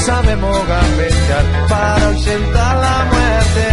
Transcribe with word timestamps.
Sabemos 0.00 0.56
gambetear 0.66 1.44
para 1.68 2.06
ausentar 2.06 2.76
la 2.76 3.04
muerte. 3.12 3.68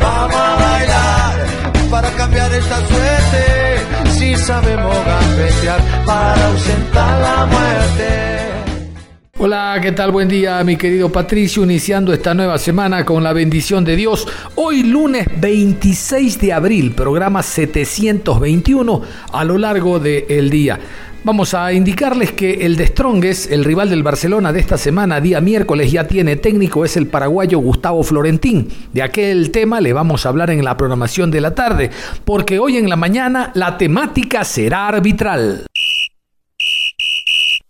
Vamos 0.00 0.36
a 0.36 0.56
bailar 0.56 1.90
para 1.90 2.10
cambiar 2.10 2.52
esta 2.52 2.76
suerte. 2.86 4.10
Si 4.10 4.36
sabemos 4.36 4.96
gambetear 5.04 5.80
para 6.04 6.46
ausentar 6.46 7.20
la 7.20 7.46
muerte. 7.46 8.36
Hola, 9.38 9.78
¿qué 9.82 9.92
tal? 9.92 10.12
Buen 10.12 10.28
día, 10.28 10.64
mi 10.64 10.76
querido 10.76 11.12
Patricio, 11.12 11.62
iniciando 11.62 12.12
esta 12.14 12.32
nueva 12.32 12.56
semana 12.56 13.04
con 13.04 13.22
la 13.22 13.34
bendición 13.34 13.84
de 13.84 13.94
Dios. 13.94 14.26
Hoy 14.54 14.82
lunes 14.82 15.28
26 15.38 16.40
de 16.40 16.54
abril, 16.54 16.92
programa 16.92 17.42
721 17.42 19.02
a 19.32 19.44
lo 19.44 19.58
largo 19.58 19.98
del 19.98 20.48
día. 20.48 20.80
Vamos 21.26 21.54
a 21.54 21.72
indicarles 21.72 22.30
que 22.30 22.64
el 22.64 22.76
de 22.76 22.86
Strongest, 22.86 23.50
el 23.50 23.64
rival 23.64 23.90
del 23.90 24.04
Barcelona 24.04 24.52
de 24.52 24.60
esta 24.60 24.78
semana, 24.78 25.20
día 25.20 25.40
miércoles, 25.40 25.90
ya 25.90 26.06
tiene 26.06 26.36
técnico, 26.36 26.84
es 26.84 26.96
el 26.96 27.08
paraguayo 27.08 27.58
Gustavo 27.58 28.04
Florentín. 28.04 28.68
De 28.92 29.02
aquel 29.02 29.50
tema 29.50 29.80
le 29.80 29.92
vamos 29.92 30.24
a 30.24 30.28
hablar 30.28 30.50
en 30.50 30.64
la 30.64 30.76
programación 30.76 31.32
de 31.32 31.40
la 31.40 31.52
tarde, 31.52 31.90
porque 32.24 32.60
hoy 32.60 32.76
en 32.76 32.88
la 32.88 32.94
mañana 32.94 33.50
la 33.54 33.76
temática 33.76 34.44
será 34.44 34.86
arbitral. 34.86 35.66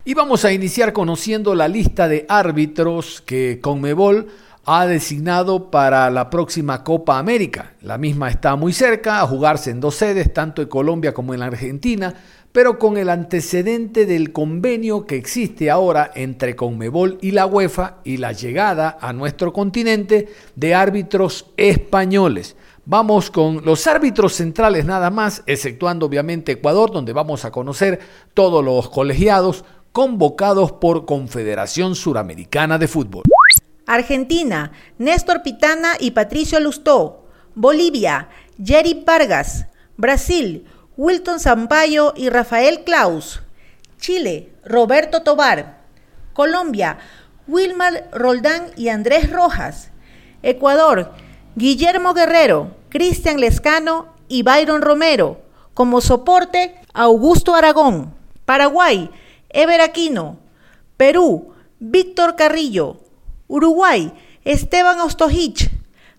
Y 0.05 0.13
vamos 0.13 0.45
a 0.45 0.53
iniciar 0.53 0.93
conociendo 0.93 1.55
la 1.55 1.67
lista 1.67 2.09
de 2.09 2.27
árbitros 2.29 3.23
que 3.23 3.61
Conmebol 3.63 4.27
ha 4.67 4.85
designado 4.85 5.71
para 5.71 6.11
la 6.11 6.29
próxima 6.29 6.85
Copa 6.85 7.19
América. 7.19 7.73
La 7.81 7.97
misma 7.97 8.29
está 8.29 8.55
muy 8.55 8.75
cerca, 8.75 9.23
a 9.23 9.27
jugarse 9.27 9.71
en 9.71 9.81
dos 9.81 9.95
sedes, 9.95 10.35
tanto 10.35 10.61
en 10.61 10.69
Colombia 10.69 11.15
como 11.15 11.33
en 11.33 11.41
la 11.41 11.47
Argentina 11.47 12.15
pero 12.57 12.79
con 12.79 12.97
el 12.97 13.11
antecedente 13.11 14.07
del 14.07 14.33
convenio 14.33 15.05
que 15.05 15.17
existe 15.17 15.71
ahora 15.71 16.11
entre 16.15 16.57
Conmebol 16.57 17.19
y 17.21 17.33
la 17.33 17.45
UEFA 17.45 17.97
y 18.03 18.17
la 18.17 18.33
llegada 18.33 18.97
a 18.99 19.13
nuestro 19.13 19.53
continente 19.53 20.33
de 20.55 20.75
árbitros 20.75 21.51
españoles. 21.59 22.57
Vamos 22.87 23.31
con 23.31 23.63
los 23.63 23.87
árbitros 23.87 24.33
centrales 24.33 24.87
nada 24.87 25.11
más, 25.11 25.43
exceptuando 25.45 26.07
obviamente 26.07 26.53
Ecuador, 26.53 26.91
donde 26.91 27.13
vamos 27.13 27.45
a 27.45 27.51
conocer 27.51 28.01
todos 28.33 28.65
los 28.65 28.89
colegiados 28.89 29.63
convocados 29.93 30.73
por 30.73 31.05
Confederación 31.05 31.95
Suramericana 31.95 32.79
de 32.79 32.89
Fútbol. 32.89 33.25
Argentina, 33.85 34.73
Néstor 34.97 35.43
Pitana 35.43 35.97
y 36.01 36.13
Patricio 36.13 36.59
Lustó. 36.59 37.27
Bolivia, 37.55 38.31
Jerry 38.65 39.05
Vargas. 39.07 39.67
Brasil, 39.99 40.67
Wilton 40.99 41.41
Zampayo 41.41 42.15
y 42.17 42.31
Rafael 42.31 42.83
Klaus. 42.85 43.43
Chile, 44.01 44.51
Roberto 44.65 45.23
Tobar. 45.23 45.77
Colombia, 46.33 46.97
Wilmar 47.47 48.09
Roldán 48.13 48.71
y 48.77 48.89
Andrés 48.89 49.31
Rojas. 49.31 49.91
Ecuador, 50.43 51.13
Guillermo 51.55 52.15
Guerrero, 52.15 52.75
Cristian 52.89 53.41
Lescano 53.41 54.09
y 54.29 54.43
Byron 54.43 54.81
Romero. 54.81 55.43
Como 55.75 56.01
soporte, 56.01 56.81
Augusto 56.95 57.55
Aragón. 57.55 58.15
Paraguay, 58.47 59.11
Ever 59.51 59.83
Aquino. 59.83 60.39
Perú, 60.97 61.53
Víctor 61.79 62.37
Carrillo. 62.37 63.01
Uruguay, 63.49 64.15
Esteban 64.45 65.01
Ostojich. 65.01 65.71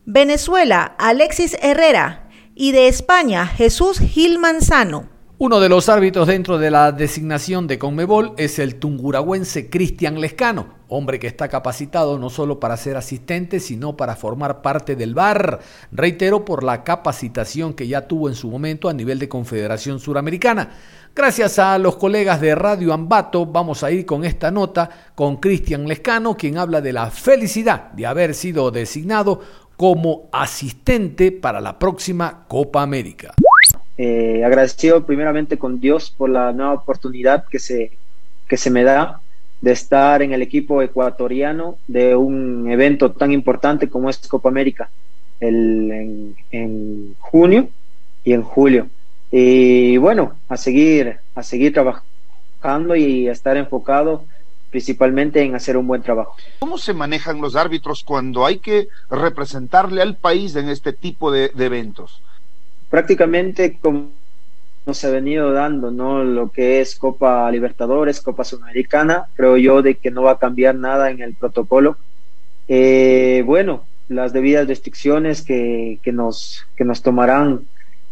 Venezuela, 0.06 0.94
Alexis 1.00 1.58
Herrera 1.64 2.27
y 2.60 2.72
de 2.72 2.88
España 2.88 3.46
Jesús 3.46 4.00
Gil 4.00 4.40
Manzano. 4.40 5.06
Uno 5.38 5.60
de 5.60 5.70
los 5.70 5.88
árbitros 5.90 6.28
dentro 6.28 6.58
de 6.58 6.72
la 6.72 6.92
designación 6.92 7.68
de 7.68 7.78
Conmebol 7.78 8.34
es 8.38 8.58
el 8.58 8.80
tunguragüense 8.80 9.70
Cristian 9.70 10.20
Lescano, 10.20 10.66
hombre 10.88 11.20
que 11.20 11.28
está 11.28 11.48
capacitado 11.48 12.18
no 12.18 12.32
solo 12.32 12.60
para 12.60 12.76
ser 12.76 12.98
asistente, 12.98 13.60
sino 13.60 13.96
para 13.96 14.16
formar 14.16 14.64
parte 14.64 14.96
del 14.96 15.14
VAR. 15.14 15.60
Reitero 15.92 16.44
por 16.44 16.64
la 16.64 16.84
capacitación 16.84 17.76
que 17.76 17.88
ya 17.88 18.08
tuvo 18.08 18.30
en 18.30 18.34
su 18.34 18.50
momento 18.50 18.90
a 18.90 18.94
nivel 18.94 19.20
de 19.20 19.30
Confederación 19.30 20.00
Suramericana. 20.00 20.72
Gracias 21.16 21.60
a 21.60 21.78
los 21.78 21.98
colegas 21.98 22.42
de 22.42 22.56
Radio 22.56 22.92
Ambato, 22.92 23.46
vamos 23.46 23.84
a 23.84 23.92
ir 23.92 24.06
con 24.06 24.24
esta 24.24 24.50
nota 24.50 24.90
con 25.14 25.38
Cristian 25.38 25.88
Lescano, 25.88 26.36
quien 26.36 26.58
habla 26.58 26.82
de 26.82 26.94
la 26.94 27.12
felicidad 27.12 27.92
de 27.92 28.08
haber 28.08 28.34
sido 28.34 28.72
designado 28.72 29.42
como 29.78 30.28
asistente 30.32 31.32
para 31.32 31.62
la 31.62 31.80
próxima 31.80 32.46
Copa 32.48 32.82
América. 32.82 33.34
Eh, 33.98 34.44
agradecido 34.44 35.06
primeramente 35.06 35.58
con 35.58 35.80
Dios 35.80 36.14
por 36.16 36.30
la 36.30 36.52
nueva 36.52 36.74
oportunidad 36.74 37.46
que 37.46 37.60
se, 37.60 37.92
que 38.48 38.58
se 38.58 38.70
me 38.70 38.84
da 38.84 39.22
de 39.62 39.72
estar 39.72 40.22
en 40.22 40.34
el 40.34 40.42
equipo 40.42 40.82
ecuatoriano 40.82 41.78
de 41.88 42.16
un 42.16 42.70
evento 42.70 43.12
tan 43.12 43.32
importante 43.32 43.90
como 43.90 44.10
es 44.10 44.18
Copa 44.28 44.50
América 44.50 44.90
el, 45.40 46.36
en, 46.52 47.16
junio 47.20 47.70
y 48.24 48.34
en 48.34 48.44
julio. 48.44 48.88
Y 49.32 49.98
bueno, 49.98 50.34
a 50.48 50.58
seguir, 50.58 51.18
a 51.36 51.44
seguir 51.44 51.74
trabajando 51.74 52.96
y 52.96 53.28
a 53.28 53.32
estar 53.32 53.58
enfocado 53.58 54.26
principalmente 54.70 55.42
en 55.42 55.56
hacer 55.56 55.78
un 55.78 55.88
buen 55.88 56.02
trabajo. 56.02 56.36
¿Cómo 56.60 56.78
se 56.78 56.94
manejan 56.94 57.42
los 57.42 57.56
árbitros 57.56 58.04
cuando 58.04 58.46
hay 58.46 58.60
que 58.60 58.88
representarle 59.10 60.02
al 60.02 60.16
país 60.16 60.56
en 60.56 60.70
este 60.70 60.94
tipo 60.94 61.32
de, 61.32 61.52
eventos? 61.58 62.22
Prácticamente 62.90 63.78
como 63.82 64.10
se 64.92 65.08
ha 65.08 65.12
venido 65.12 65.52
dando, 65.52 65.92
¿no? 65.92 66.24
Lo 66.24 66.50
que 66.50 66.80
es 66.80 66.96
Copa 66.96 67.50
Libertadores, 67.52 68.22
Copa 68.22 68.44
Sudamericana, 68.44 69.26
creo 69.36 69.58
yo 69.58 69.82
de 69.82 69.96
que 69.96 70.12
no 70.12 70.24
va 70.24 70.32
a 70.32 70.40
cambiar 70.40 70.76
nada 70.76 71.12
en 71.12 71.22
el 71.22 71.34
protocolo. 71.34 71.98
Eh, 72.68 73.44
bueno, 73.46 73.84
las 74.08 74.32
debidas 74.32 74.68
restricciones 74.68 75.42
que, 75.42 76.00
que, 76.02 76.12
nos, 76.12 76.66
que 76.76 76.86
nos 76.86 77.02
tomarán 77.02 77.62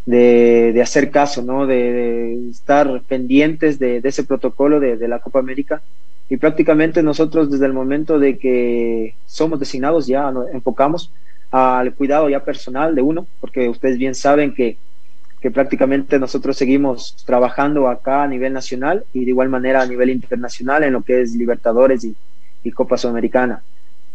de, 0.05 0.71
de 0.73 0.81
hacer 0.81 1.11
caso, 1.11 1.41
¿no? 1.41 1.65
De, 1.65 2.49
estar 2.49 3.01
pendientes 3.07 3.79
de, 3.79 4.01
de 4.01 4.09
ese 4.09 4.23
protocolo 4.23 4.79
de, 4.79 4.97
de, 4.97 5.07
la 5.07 5.19
Copa 5.19 5.39
América 5.39 5.81
y 6.29 6.37
prácticamente 6.37 7.03
nosotros 7.03 7.51
desde 7.51 7.65
el 7.65 7.73
momento 7.73 8.17
de 8.19 8.37
que 8.37 9.15
somos 9.25 9.59
designados 9.59 10.07
ya 10.07 10.31
nos 10.31 10.49
enfocamos 10.49 11.11
al 11.51 11.93
cuidado 11.93 12.29
ya 12.29 12.43
personal 12.43 12.95
de 12.95 13.01
uno, 13.01 13.27
porque 13.39 13.69
ustedes 13.69 13.97
bien 13.97 14.15
saben 14.15 14.53
que, 14.53 14.77
que 15.39 15.51
prácticamente 15.51 16.17
nosotros 16.19 16.57
seguimos 16.57 17.15
trabajando 17.25 17.87
acá 17.87 18.23
a 18.23 18.27
nivel 18.27 18.53
nacional 18.53 19.05
y 19.13 19.23
de 19.23 19.29
igual 19.29 19.49
manera 19.49 19.81
a 19.81 19.85
nivel 19.85 20.09
internacional 20.09 20.83
en 20.83 20.93
lo 20.93 21.03
que 21.03 21.21
es 21.21 21.35
Libertadores 21.35 22.03
y, 22.03 22.15
y 22.63 22.71
Copa 22.71 22.97
Sudamericana. 22.97 23.61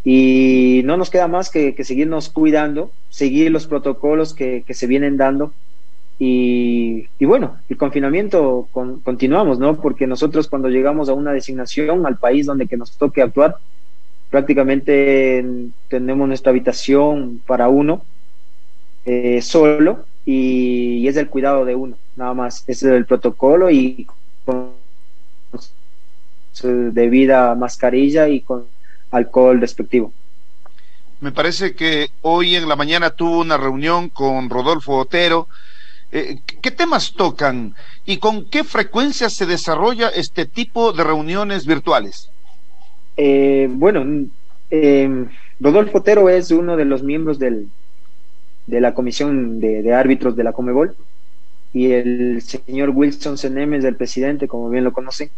Y 0.03 0.82
no 0.84 0.97
nos 0.97 1.10
queda 1.10 1.28
más 1.28 1.50
que, 1.50 1.75
que 1.75 1.84
seguirnos 1.84 2.31
cuidando, 2.31 2.91
seguir 3.10 3.50
los 3.50 3.66
protocolos 3.66 4.34
que, 4.34 4.64
que 4.67 4.75
se 4.75 4.87
vienen 4.87 5.17
dando 5.17 5.52
y, 6.22 7.08
bueno, 7.25 7.56
el 7.70 7.78
confinamiento 7.78 8.69
continuamos, 9.02 9.58
¿no? 9.58 9.81
Porque 9.81 10.06
nosotros 10.06 10.49
cuando 10.49 10.69
llegamos 10.69 11.08
a 11.08 11.14
una 11.14 11.32
designación 11.32 12.05
al 12.05 12.19
país 12.19 12.44
donde 12.44 12.67
que 12.67 12.76
nos 12.76 12.99
toque 12.99 13.22
actuar, 13.22 13.56
prácticamente 14.28 15.43
tenemos 15.88 16.28
nuestra 16.28 16.50
habitación 16.50 17.40
para 17.46 17.70
uno 17.70 18.02
eh, 19.06 19.40
solo 19.40 20.05
y, 20.26 21.08
es 21.08 21.17
el 21.17 21.31
cuidado 21.31 21.64
de 21.64 21.75
uno, 21.75 21.96
nada 22.17 22.34
más. 22.34 22.64
es 22.67 22.82
el 22.82 23.06
protocolo 23.06 23.70
y 23.70 24.06
con 24.44 24.72
su 26.52 26.93
debida 26.93 27.55
mascarilla 27.55 28.28
y 28.28 28.43
con 28.43 28.67
alcohol 29.11 29.58
respectivo. 29.58 30.12
Me 31.22 31.32
parece 31.32 31.75
que 31.75 32.11
hoy 32.20 32.56
en 32.56 32.69
la 32.69 32.76
mañana 32.76 33.08
tuvo 33.08 33.40
una 33.40 33.56
reunión 33.56 34.11
con 34.11 34.50
Rodolfo 34.50 34.99
Otero 34.99 35.49
eh, 36.12 36.38
¿Qué 36.60 36.70
temas 36.70 37.12
tocan 37.12 37.74
y 38.04 38.18
con 38.18 38.44
qué 38.46 38.64
frecuencia 38.64 39.30
se 39.30 39.46
desarrolla 39.46 40.08
este 40.08 40.44
tipo 40.44 40.92
de 40.92 41.04
reuniones 41.04 41.66
virtuales? 41.66 42.30
Eh, 43.16 43.68
bueno, 43.70 44.28
em, 44.70 45.28
Rodolfo 45.60 45.98
Otero 45.98 46.28
es 46.28 46.50
uno 46.50 46.76
de 46.76 46.84
los 46.84 47.02
miembros 47.02 47.38
del, 47.38 47.68
de 48.66 48.80
la 48.80 48.94
comisión 48.94 49.60
de, 49.60 49.92
árbitros 49.92 50.36
de 50.36 50.44
la 50.44 50.52
Comebol 50.52 50.96
y 51.72 51.92
el 51.92 52.42
señor 52.42 52.90
Wilson 52.90 53.38
Senemes, 53.38 53.82
del 53.82 53.96
presidente, 53.96 54.48
como 54.48 54.70
bien 54.70 54.84
lo 54.84 54.92
conocen. 54.92 55.30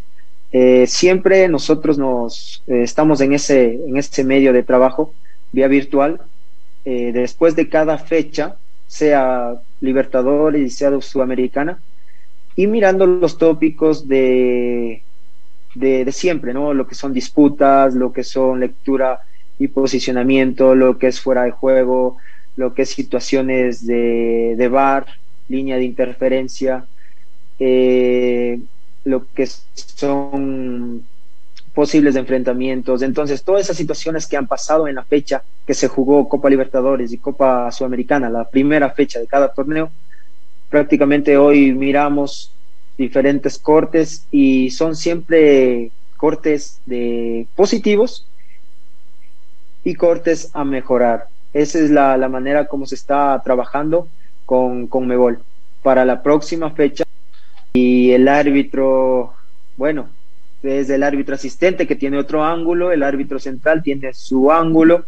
Eh, 0.53 0.87
siempre 0.87 1.49
nosotros 1.49 1.99
nos 1.99 2.63
eh, 2.67 2.83
estamos 2.83 3.21
en 3.21 3.33
ese, 3.33 3.75
en 3.75 3.97
ese 3.97 4.23
medio 4.23 4.53
de 4.53 4.63
trabajo 4.63 5.13
vía 5.51 5.69
virtual. 5.69 6.21
Eh, 6.85 7.11
después 7.13 7.55
de 7.57 7.69
cada 7.69 7.99
fecha, 7.99 8.57
sea 8.87 9.55
Libertadores 9.83 10.63
y 10.63 10.71
sea 10.71 10.99
Sudamericana, 11.01 11.79
y 12.57 12.67
mirando 12.67 13.07
los 13.07 13.37
tópicos 13.37 14.09
de, 14.09 15.03
de, 15.75 16.11
siempre, 16.13 16.55
¿no? 16.55 16.73
Lo 16.73 16.87
que 16.87 16.95
son 16.95 17.13
disputas, 17.13 17.95
lo 17.95 18.13
que 18.13 18.25
son 18.25 18.61
lectura 18.61 19.21
y 19.59 19.69
posicionamiento, 19.69 20.75
lo 20.75 20.99
que 20.99 21.09
es 21.09 21.21
fuera 21.21 21.45
de 21.45 21.51
juego, 21.51 22.17
lo 22.57 22.73
que 22.75 22.83
es 22.83 22.91
situaciones 22.91 23.87
de, 23.87 24.55
de 24.57 24.69
bar, 24.69 25.07
línea 25.49 25.77
de 25.77 25.85
interferencia, 25.85 26.85
eh, 27.59 28.59
lo 29.05 29.27
que 29.35 29.47
son 29.47 31.05
posibles 31.75 32.17
enfrentamientos. 32.17 33.03
Entonces, 33.03 33.43
todas 33.43 33.63
esas 33.63 33.77
situaciones 33.77 34.27
que 34.27 34.37
han 34.37 34.47
pasado 34.47 34.89
en 34.89 34.97
la 34.97 35.05
fecha 35.05 35.43
que 35.67 35.75
se 35.75 35.89
jugó 35.89 36.29
Copa 36.29 36.51
Libertadores 36.51 37.13
y 37.13 37.19
Copa 37.19 37.71
Sudamericana, 37.71 38.29
la 38.29 38.49
primera 38.49 38.91
fecha 38.91 39.19
de 39.19 39.27
cada 39.27 39.53
torneo, 39.53 39.91
prácticamente 40.69 41.37
hoy 41.37 41.73
miramos 41.73 42.53
diferentes 42.99 43.59
cortes 43.59 44.27
y 44.31 44.71
son 44.71 44.97
siempre 44.97 45.91
cortes 46.17 46.81
de 46.87 47.47
positivos 47.57 48.27
y 49.85 49.95
cortes 49.95 50.51
a 50.53 50.65
mejorar. 50.65 51.27
Esa 51.53 51.79
es 51.79 51.91
la, 51.91 52.17
manera 52.29 52.67
como 52.67 52.87
se 52.87 52.95
está 52.95 53.41
trabajando 53.45 54.09
con, 54.47 54.87
con. 54.87 55.43
Para 55.83 56.05
la 56.05 56.23
próxima 56.23 56.71
fecha 56.71 57.03
y 57.73 58.13
el 58.13 58.29
árbitro, 58.29 59.35
bueno, 59.77 60.09
es 60.63 60.91
el 60.91 61.03
árbitro 61.03 61.35
asistente 61.35 61.87
que 61.87 61.97
tiene 61.97 62.19
otro 62.19 62.45
ángulo, 62.45 62.93
el 62.93 63.03
árbitro 63.03 63.39
central 63.39 63.83
tiene 63.83 64.13
su 64.15 64.51
ángulo 64.51 65.07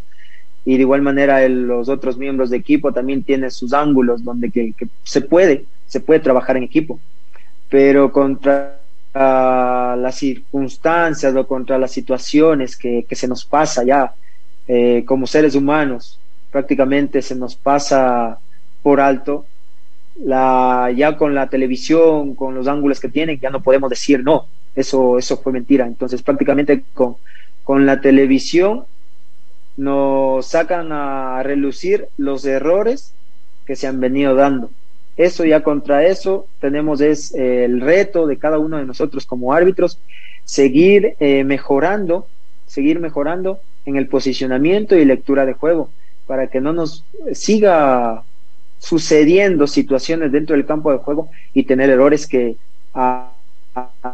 y 0.64 0.74
de 0.76 0.80
igual 0.80 1.02
manera 1.02 1.46
los 1.48 1.88
otros 1.88 2.16
miembros 2.16 2.50
de 2.50 2.56
equipo 2.56 2.92
también 2.92 3.22
tienen 3.22 3.50
sus 3.50 3.72
ángulos 3.72 4.24
donde 4.24 4.50
que, 4.50 4.72
se 5.02 5.20
puede, 5.20 5.64
se 5.86 6.00
puede 6.00 6.20
trabajar 6.20 6.56
en 6.56 6.64
equipo, 6.64 6.98
pero 7.68 8.10
contra 8.10 8.80
las 9.14 10.16
circunstancias 10.16 11.36
o 11.36 11.46
contra 11.46 11.78
las 11.78 11.92
situaciones 11.92 12.76
que, 12.76 13.06
se 13.10 13.28
nos 13.28 13.44
pasa 13.44 13.84
ya 13.84 14.12
eh, 14.66 15.04
como 15.06 15.26
seres 15.26 15.54
humanos, 15.54 16.18
prácticamente 16.50 17.22
se 17.22 17.34
nos 17.34 17.54
pasa 17.54 18.38
por 18.82 19.00
alto. 19.00 19.46
Ya 20.16 21.16
con 21.18 21.34
la 21.34 21.48
televisión, 21.48 22.36
con 22.36 22.54
los 22.54 22.68
ángulos 22.68 23.00
que 23.00 23.08
tienen, 23.08 23.40
ya 23.40 23.50
no 23.50 23.60
podemos 23.60 23.90
decir 23.90 24.22
no, 24.22 24.46
eso, 24.74 25.18
eso 25.18 25.36
fue 25.38 25.52
mentira. 25.52 25.86
Entonces 25.86 26.22
prácticamente 26.22 26.84
con, 26.94 27.16
con 27.62 27.86
la 27.86 28.00
televisión 28.00 28.84
nos 29.76 30.46
sacan 30.46 30.92
a 30.92 31.42
relucir 31.42 32.06
los 32.16 32.44
errores 32.44 33.12
que 33.66 33.76
se 33.76 33.86
han 33.86 34.00
venido 34.00 34.34
dando. 34.34 34.70
Eso 35.16 35.44
ya 35.44 35.62
contra 35.62 36.06
eso 36.06 36.46
tenemos 36.60 37.00
es 37.00 37.34
eh, 37.34 37.64
el 37.64 37.80
reto 37.80 38.26
de 38.26 38.38
cada 38.38 38.58
uno 38.58 38.78
de 38.78 38.84
nosotros 38.84 39.26
como 39.26 39.52
árbitros, 39.52 39.98
seguir 40.44 41.14
eh, 41.20 41.44
mejorando, 41.44 42.26
seguir 42.66 42.98
mejorando 43.00 43.60
en 43.86 43.96
el 43.96 44.08
posicionamiento 44.08 44.96
y 44.96 45.04
lectura 45.04 45.46
de 45.46 45.52
juego, 45.52 45.90
para 46.26 46.48
que 46.48 46.60
no 46.60 46.72
nos 46.72 47.04
siga 47.32 48.22
sucediendo 48.78 49.66
situaciones 49.66 50.32
dentro 50.32 50.56
del 50.56 50.66
campo 50.66 50.90
de 50.90 50.98
juego 50.98 51.30
y 51.52 51.62
tener 51.64 51.90
errores 51.90 52.26
que 52.26 52.56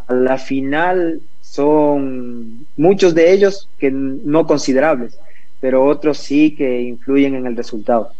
la 0.09 0.39
final 0.39 1.21
son 1.41 2.67
muchos 2.77 3.15
de 3.15 3.33
ellos 3.33 3.69
que 3.79 3.91
no 3.91 4.47
considerables 4.47 5.19
pero 5.61 5.85
otros 5.85 6.19
sí 6.19 6.55
que 6.57 6.83
influyen 6.83 7.35
en 7.35 7.47
el 7.47 7.57
resultado. 7.57 8.11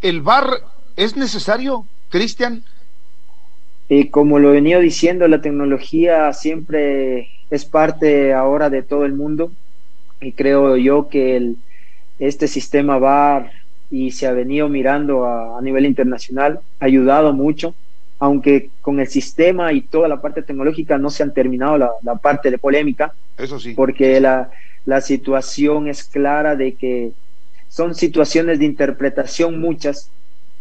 ¿El 0.00 0.22
VAR 0.22 0.46
es 0.96 1.16
necesario, 1.16 1.84
Cristian? 2.08 2.62
Y 3.88 4.08
como 4.08 4.38
lo 4.38 4.52
venía 4.52 4.78
diciendo, 4.78 5.26
la 5.26 5.42
tecnología 5.42 6.32
siempre 6.32 7.28
es 7.50 7.64
parte 7.64 8.32
ahora 8.32 8.70
de 8.70 8.82
todo 8.82 9.04
el 9.04 9.14
mundo 9.14 9.50
y 10.20 10.32
creo 10.32 10.76
yo 10.76 11.08
que 11.08 11.36
el, 11.36 11.56
este 12.20 12.46
sistema 12.46 12.98
VAR 12.98 13.50
y 13.90 14.12
se 14.12 14.28
ha 14.28 14.32
venido 14.32 14.68
mirando 14.68 15.26
a, 15.26 15.60
nivel 15.60 15.84
internacional 15.84 16.60
ha 16.78 16.84
ayudado 16.84 17.32
mucho, 17.32 17.74
aunque 18.20 18.70
con 18.80 19.00
el 19.00 19.08
sistema 19.08 19.72
y 19.72 19.80
toda 19.80 20.06
la 20.06 20.20
parte 20.20 20.42
tecnológica 20.42 20.98
no 20.98 21.10
se 21.10 21.22
han 21.22 21.34
terminado 21.34 21.78
la, 21.78 21.90
la 22.02 22.14
parte 22.16 22.50
de 22.50 22.58
polémica. 22.58 23.12
Eso 23.36 23.58
sí. 23.58 23.74
Porque 23.74 24.20
la, 24.20 24.50
la 24.84 25.00
situación 25.00 25.88
es 25.88 26.04
clara 26.04 26.54
de 26.54 26.74
que 26.74 27.12
son 27.68 27.94
situaciones 27.94 28.58
de 28.58 28.66
interpretación 28.66 29.60
muchas 29.60 30.10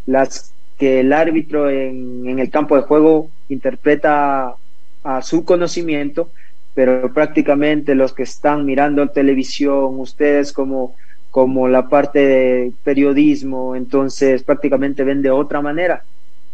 las 0.06 0.54
que 0.78 1.02
el 1.02 1.12
árbitro 1.12 1.70
en, 1.70 2.40
el 2.40 2.50
campo 2.50 2.76
de 2.76 2.84
juego 2.84 3.30
interpreta 3.50 4.56
a 5.04 5.22
su 5.22 5.44
conocimiento, 5.44 6.30
pero 6.74 7.14
prácticamente 7.14 7.96
los 7.96 8.14
que 8.14 8.24
están 8.24 8.66
mirando 8.66 9.10
televisión, 9.10 10.00
ustedes 10.00 10.54
como, 10.54 10.96
como 11.32 11.68
la 11.68 11.90
parte 11.90 12.20
de 12.20 12.72
periodismo, 12.84 13.76
entonces 13.76 14.44
prácticamente 14.44 15.04
ven 15.04 15.22
de 15.22 15.32
otra 15.32 15.62
manera. 15.62 16.04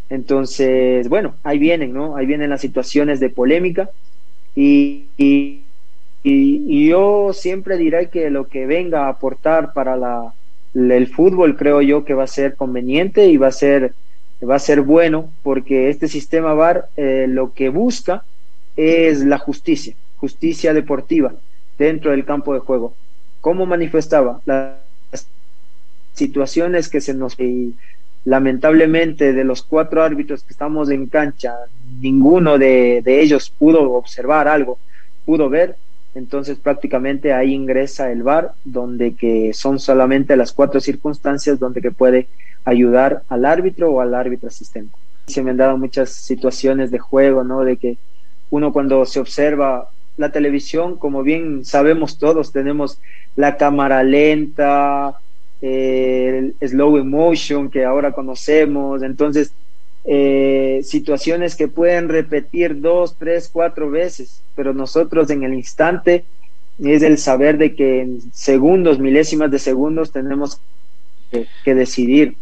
Entonces, 0.10 1.10
bueno, 1.10 1.36
ahí 1.44 1.58
vienen, 1.60 1.94
¿no? 1.94 2.16
Ahí 2.16 2.26
vienen 2.26 2.50
las 2.50 2.62
situaciones 2.62 3.20
de 3.20 3.30
polémica 3.30 3.90
y 4.56 5.06
y, 6.28 6.90
yo 6.90 7.34
siempre 7.34 7.78
diré 7.78 8.10
que 8.10 8.32
lo 8.32 8.48
que 8.48 8.66
venga 8.66 9.06
a 9.06 9.10
aportar 9.10 9.74
para 9.74 9.96
la, 9.96 10.34
el 10.74 11.06
fútbol 11.06 11.56
creo 11.56 11.84
yo 11.84 12.04
que 12.04 12.16
va 12.16 12.24
a 12.24 12.28
ser 12.28 12.56
conveniente 12.56 13.28
y 13.28 13.38
va 13.38 13.48
a 13.48 13.52
ser, 13.52 13.94
va 14.42 14.56
a 14.56 14.60
ser 14.60 14.82
bueno 14.82 15.30
porque 15.44 15.90
este 15.90 16.08
sistema 16.08 16.56
VAR 16.56 16.90
eh, 16.98 17.28
lo 17.30 17.54
que 17.54 17.70
busca 17.70 18.24
es 18.76 19.24
la 19.24 19.38
justicia, 19.38 19.96
justicia 20.18 20.74
deportiva 20.74 21.32
dentro 21.78 22.10
del 22.10 22.26
campo 22.26 22.56
de 22.56 22.60
juego. 22.60 22.96
¿Cómo 23.40 23.68
manifestaba? 23.68 24.42
Las 24.46 24.78
situaciones 26.16 26.90
que 26.90 27.02
se 27.02 27.14
nos... 27.14 27.38
lamentablemente 28.26 29.34
de 29.34 29.44
los 29.44 29.62
cuatro 29.62 30.04
árbitros 30.04 30.44
que 30.44 30.52
estamos 30.52 30.90
en 30.90 31.06
cancha, 31.06 31.54
ninguno 32.02 32.58
de, 32.58 33.04
ellos 33.06 33.52
pudo 33.52 33.94
observar 33.94 34.48
algo, 34.48 34.80
pudo 35.26 35.50
ver 35.50 35.78
entonces 36.16 36.58
prácticamente 36.58 37.34
ahí 37.34 37.54
ingresa 37.54 38.10
el 38.10 38.24
VAR, 38.24 38.54
donde 38.64 39.16
que 39.16 39.54
son 39.54 39.80
solamente 39.80 40.38
las 40.38 40.54
cuatro 40.54 40.80
circunstancias 40.80 41.60
donde 41.60 41.82
que 41.82 41.92
puede 41.92 42.28
ayudar 42.64 43.24
al 43.28 43.46
árbitro 43.46 43.92
o 43.92 44.00
al 44.00 44.16
árbitro 44.16 44.48
asistente. 44.48 44.96
Se 45.28 45.44
me 45.44 45.52
han 45.52 45.58
dado 45.58 45.78
muchas 45.78 46.12
situaciones 46.12 46.90
de 46.90 47.00
juego, 47.00 47.44
¿no? 47.44 47.66
De 47.66 47.76
que 47.76 47.98
uno 48.50 48.72
cuando 48.72 49.06
se 49.06 49.20
observa 49.20 49.90
la 50.16 50.32
televisión, 50.32 50.98
como 50.98 51.22
bien 51.22 51.66
sabemos 51.66 52.18
todos, 52.18 52.54
tenemos 52.54 52.98
la 53.36 53.58
cámara 53.58 54.02
lenta, 54.02 55.16
slow 56.68 56.98
emotion 56.98 57.70
que 57.70 57.86
ahora 57.86 58.12
conocemos, 58.12 59.04
entonces 59.04 59.54
eh, 60.06 60.82
situaciones 60.84 61.56
que 61.56 61.68
pueden 61.68 62.10
repetir 62.10 62.80
dos, 62.80 63.16
tres, 63.18 63.50
cuatro 63.52 63.90
veces, 63.90 64.42
pero 64.56 64.74
nosotros 64.74 65.30
en 65.30 65.44
el 65.44 65.54
instante 65.54 66.26
es 66.80 67.02
el 67.02 67.18
saber 67.18 67.58
de 67.58 67.74
que 67.74 68.02
en 68.02 68.22
segundos, 68.34 69.00
milésimas 69.00 69.50
de 69.50 69.60
segundos 69.60 70.12
tenemos 70.12 70.60
que, 71.64 71.76
decidir, 71.76 72.36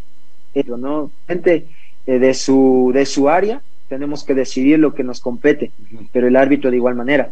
¿no? 0.65 1.09
Gente 1.27 1.67
eh, 2.05 2.19
de 2.19 2.33
su, 2.33 2.91
de 2.93 3.05
su 3.05 3.29
área 3.29 3.61
tenemos 3.87 4.23
que 4.23 4.33
decidir 4.33 4.79
lo 4.79 4.93
que 4.93 5.03
nos 5.03 5.21
compete, 5.21 5.71
pero 6.11 6.27
el 6.27 6.35
árbitro 6.35 6.69
de 6.69 6.77
igual 6.77 6.95
manera. 6.95 7.31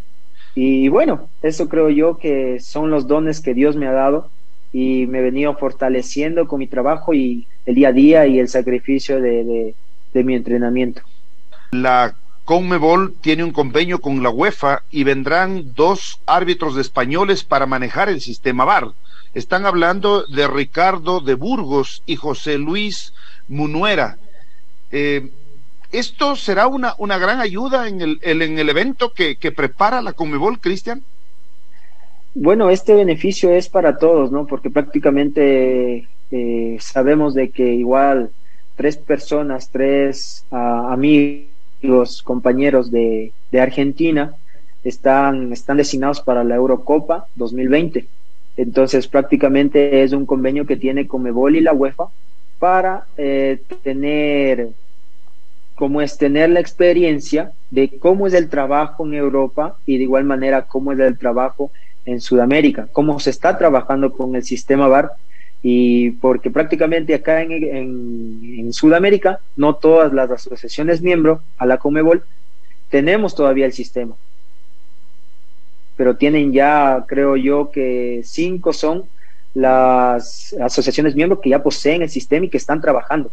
Y 0.54 0.90
bueno, 0.90 1.30
eso 1.42 1.70
creo 1.70 1.90
yo 1.90 2.18
que 2.18 2.60
son 2.60 2.92
los 2.92 3.08
dones 3.08 3.42
que 3.42 3.54
Dios 3.54 3.76
me 3.76 3.88
ha 3.88 3.92
dado 3.92 4.30
y 4.74 5.06
me 5.08 5.22
venido 5.22 5.56
fortaleciendo 5.56 6.48
con 6.48 6.60
mi 6.60 6.68
trabajo 6.68 7.14
y 7.14 7.46
el 7.66 7.76
día 7.76 7.90
a 7.90 7.94
día 7.94 8.28
y 8.28 8.40
el 8.40 8.48
sacrificio 8.48 9.22
de, 9.22 9.76
de 10.14 10.24
mi 10.24 10.36
entrenamiento. 10.36 11.02
La 11.72 12.16
Conmebol 12.46 13.16
tiene 13.22 13.44
un 13.44 13.52
convenio 13.52 14.00
con 14.00 14.22
la 14.24 14.30
UEFA 14.30 14.84
y 14.92 15.04
vendrán 15.04 15.74
dos 15.76 16.20
árbitros 16.26 16.78
españoles 16.78 17.44
para 17.44 17.66
manejar 17.66 18.10
el 18.10 18.22
sistema 18.22 18.66
VAR. 18.66 18.92
Están 19.34 19.66
hablando 19.66 20.26
de 20.26 20.48
Ricardo 20.48 21.22
de 21.22 21.36
Burgos 21.36 22.04
y 22.06 22.16
José 22.18 22.58
Luis 22.58 23.14
Munuera. 23.48 24.18
Eh, 24.92 25.30
¿Esto 25.92 26.36
será 26.36 26.68
una, 26.68 26.96
una 26.98 27.18
gran 27.18 27.40
ayuda 27.40 27.88
en 27.88 28.02
el, 28.02 28.20
en 28.22 28.60
el 28.60 28.70
evento 28.70 29.14
que, 29.14 29.36
que 29.36 29.52
prepara 29.52 30.02
la 30.02 30.14
Conmebol, 30.14 30.60
Cristian? 30.60 31.04
Bueno, 32.34 32.70
este 32.70 32.94
beneficio 32.94 33.52
es 33.52 33.68
para 33.68 33.98
todos, 33.98 34.32
¿no? 34.32 34.48
Porque 34.48 34.70
prácticamente 34.70 36.08
eh, 36.32 36.78
sabemos 36.80 37.34
de 37.34 37.50
que 37.50 37.74
igual 37.74 38.32
tres 38.76 38.96
personas, 38.96 39.70
tres 39.70 40.46
uh, 40.50 40.56
amigos, 40.56 42.24
compañeros 42.24 42.90
de, 42.90 43.34
Argentina 43.60 44.34
están, 44.84 45.52
están 45.52 45.76
designados 45.76 46.22
para 46.22 46.46
la 46.46 46.56
Eurocopa 46.56 47.28
2020. 47.36 48.08
Entonces 48.56 49.10
prácticamente 49.10 50.02
es 50.02 50.14
un 50.14 50.26
convenio 50.26 50.66
que 50.66 50.78
tiene 50.78 51.08
Comebol 51.08 51.58
y 51.58 51.62
la 51.62 51.74
UEFA 51.74 52.06
para 52.60 53.08
eh, 53.18 53.62
tener 53.84 54.70
como 55.76 56.02
es 56.02 56.18
tener 56.18 56.50
la 56.52 56.60
experiencia 56.60 57.52
de 57.72 57.98
cómo 58.00 58.28
es 58.28 58.34
el 58.34 58.50
trabajo 58.50 59.06
en 59.06 59.16
Europa 59.16 59.78
y 59.86 59.98
de 59.98 60.04
igual 60.04 60.26
manera 60.26 60.68
cómo 60.68 60.92
es 60.92 61.00
el 61.00 61.18
trabajo 61.18 61.72
en 62.06 62.22
Sudamérica, 62.22 62.88
cómo 62.92 63.20
se 63.20 63.30
está 63.30 63.58
trabajando 63.58 64.12
con 64.14 64.36
el 64.36 64.44
sistema 64.44 64.88
VAR 64.88 65.12
y 65.64 66.12
porque 66.12 66.50
prácticamente 66.50 67.14
acá 67.14 67.42
en, 67.42 67.52
en, 67.52 68.74
Sudamérica 68.74 69.40
no 69.56 69.76
todas 69.76 70.12
las 70.12 70.32
asociaciones 70.32 71.02
miembros 71.02 71.42
a 71.58 71.66
la 71.66 71.78
Comebol 71.78 72.24
tenemos 72.90 73.36
todavía 73.36 73.66
el 73.66 73.74
sistema, 73.74 74.16
pero 75.96 76.16
tienen 76.16 76.52
ya, 76.52 77.06
creo 77.08 77.38
yo, 77.38 77.70
que 77.70 78.22
cinco 78.24 78.74
son 78.74 79.04
las 79.54 80.56
asociaciones 80.60 81.16
miembros 81.16 81.42
que 81.42 81.50
ya 81.50 81.62
poseen 81.62 82.02
el 82.02 82.10
sistema 82.10 82.46
y 82.46 82.50
que 82.50 82.58
están 82.58 82.82
trabajando. 82.82 83.32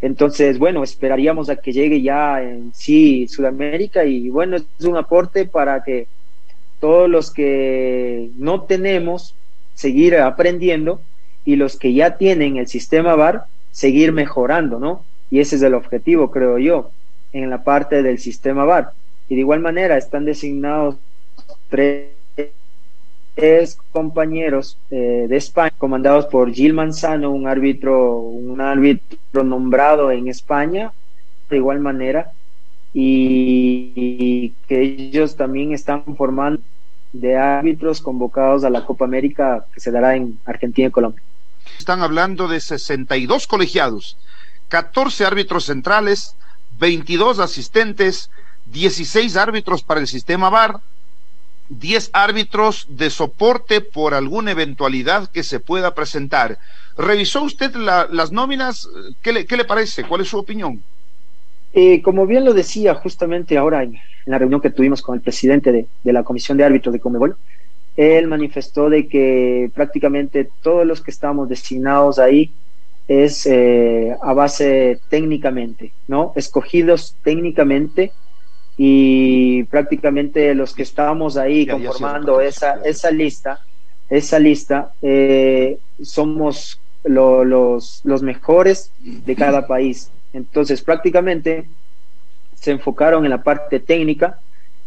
Entonces, 0.00 0.58
bueno, 0.58 0.84
esperaríamos 0.84 1.50
a 1.50 1.56
que 1.56 1.72
llegue 1.72 2.02
ya 2.02 2.42
en 2.42 2.72
sí 2.74 3.26
Sudamérica 3.28 4.04
y 4.04 4.30
bueno, 4.30 4.56
es 4.56 4.84
un 4.84 4.96
aporte 4.96 5.44
para 5.44 5.82
que 5.82 6.06
todos 6.80 7.08
los 7.08 7.30
que 7.30 8.30
no 8.36 8.62
tenemos 8.62 9.34
seguir 9.74 10.16
aprendiendo 10.16 11.00
y 11.44 11.56
los 11.56 11.76
que 11.76 11.94
ya 11.94 12.16
tienen 12.16 12.56
el 12.56 12.66
sistema 12.66 13.14
VAR 13.14 13.44
seguir 13.70 14.12
mejorando, 14.12 14.78
¿no? 14.78 15.04
Y 15.30 15.40
ese 15.40 15.56
es 15.56 15.62
el 15.62 15.74
objetivo, 15.74 16.30
creo 16.30 16.58
yo, 16.58 16.90
en 17.32 17.50
la 17.50 17.62
parte 17.62 18.02
del 18.02 18.18
sistema 18.18 18.64
VAR. 18.64 18.92
Y 19.28 19.34
de 19.34 19.40
igual 19.40 19.60
manera 19.60 19.96
están 19.96 20.24
designados 20.24 20.96
tres 21.68 22.08
compañeros 23.92 24.78
eh, 24.90 25.26
de 25.28 25.36
España, 25.36 25.72
comandados 25.78 26.26
por 26.26 26.50
Gil 26.52 26.74
Manzano, 26.74 27.30
un 27.30 27.46
árbitro, 27.46 28.18
un 28.18 28.60
árbitro 28.60 29.44
nombrado 29.44 30.10
en 30.10 30.28
España, 30.28 30.92
de 31.48 31.56
igual 31.56 31.80
manera, 31.80 32.32
y, 33.00 34.52
que 34.66 34.82
ellos 34.82 35.36
también 35.36 35.72
están 35.72 36.02
formando 36.16 36.60
de 37.12 37.36
árbitros 37.36 38.00
convocados 38.00 38.64
a 38.64 38.70
la 38.70 38.84
Copa 38.84 39.04
América 39.04 39.64
que 39.72 39.80
se 39.80 39.92
dará 39.92 40.16
en 40.16 40.38
Argentina 40.44 40.88
y 40.88 40.90
Colombia. 40.90 41.22
Están 41.78 42.02
hablando 42.02 42.48
de 42.48 42.60
62 42.60 43.46
colegiados, 43.46 44.16
14 44.68 45.24
árbitros 45.24 45.66
centrales, 45.66 46.34
22 46.80 47.38
asistentes, 47.38 48.30
16 48.66 49.36
árbitros 49.36 49.84
para 49.84 50.00
el 50.00 50.08
sistema 50.08 50.50
VAR, 50.50 50.80
10 51.68 52.10
árbitros 52.12 52.86
de 52.88 53.10
soporte 53.10 53.80
por 53.80 54.12
alguna 54.12 54.50
eventualidad 54.50 55.30
que 55.30 55.44
se 55.44 55.60
pueda 55.60 55.94
presentar. 55.94 56.58
¿Revisó 56.96 57.42
usted 57.42 57.74
las 57.76 58.32
nóminas? 58.32 58.88
¿Qué 59.22 59.32
le, 59.32 59.46
¿Qué 59.46 59.56
le, 59.56 59.64
parece? 59.64 60.02
¿Cuál 60.02 60.22
es 60.22 60.28
su 60.28 60.38
opinión? 60.38 60.82
Eh, 61.72 62.00
como 62.02 62.26
bien 62.26 62.44
lo 62.44 62.54
decía 62.54 62.94
justamente 62.94 63.58
ahora 63.58 63.82
en, 63.82 63.98
la 64.26 64.38
reunión 64.38 64.60
que 64.60 64.70
tuvimos 64.70 65.00
con 65.00 65.14
el 65.14 65.22
presidente 65.22 65.72
de, 65.72 65.86
de, 66.02 66.12
la 66.12 66.22
Comisión 66.22 66.58
de 66.58 66.64
Árbitros 66.64 66.92
de 66.92 67.00
Comebol, 67.00 67.36
él 67.96 68.28
manifestó 68.28 68.88
de 68.88 69.08
que 69.08 69.70
prácticamente 69.74 70.48
todos 70.62 70.86
los 70.86 71.00
que 71.00 71.10
estamos 71.10 71.48
designados 71.48 72.18
ahí 72.18 72.52
es 73.08 73.46
eh, 73.46 74.14
a 74.22 74.34
base 74.34 75.00
técnicamente, 75.08 75.92
¿no? 76.06 76.32
Escogidos 76.36 77.16
técnicamente 77.24 78.12
y 78.76 79.64
prácticamente 79.64 80.54
los 80.54 80.74
que 80.74 80.82
estábamos 80.82 81.38
ahí 81.38 81.66
conformando 81.66 82.40
esa, 82.40 82.74
esa 82.84 83.10
lista, 83.10 83.60
esa 84.10 84.38
lista, 84.38 84.92
eh, 85.00 85.78
somos 86.02 86.78
los, 87.02 88.02
los 88.04 88.22
mejores 88.22 88.92
de 89.00 89.34
cada 89.34 89.66
país. 89.66 90.10
Entonces, 90.32 90.82
prácticamente 90.82 91.66
se 92.54 92.72
enfocaron 92.72 93.24
en 93.24 93.30
la 93.30 93.42
parte 93.42 93.80
técnica, 93.80 94.40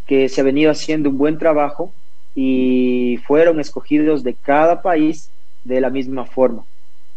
que 0.06 0.30
se 0.30 0.42
ha 0.42 0.44
venido 0.44 0.72
haciendo 0.72 1.10
un 1.10 1.18
buen 1.18 1.38
trabajo 1.38 1.94
y 2.36 3.20
fueron 3.26 3.60
escogidos 3.60 4.24
de 4.24 4.34
cada 4.34 4.82
país 4.82 5.30
de 5.64 5.82
la 5.82 5.90
misma 5.90 6.26
forma. 6.26 6.64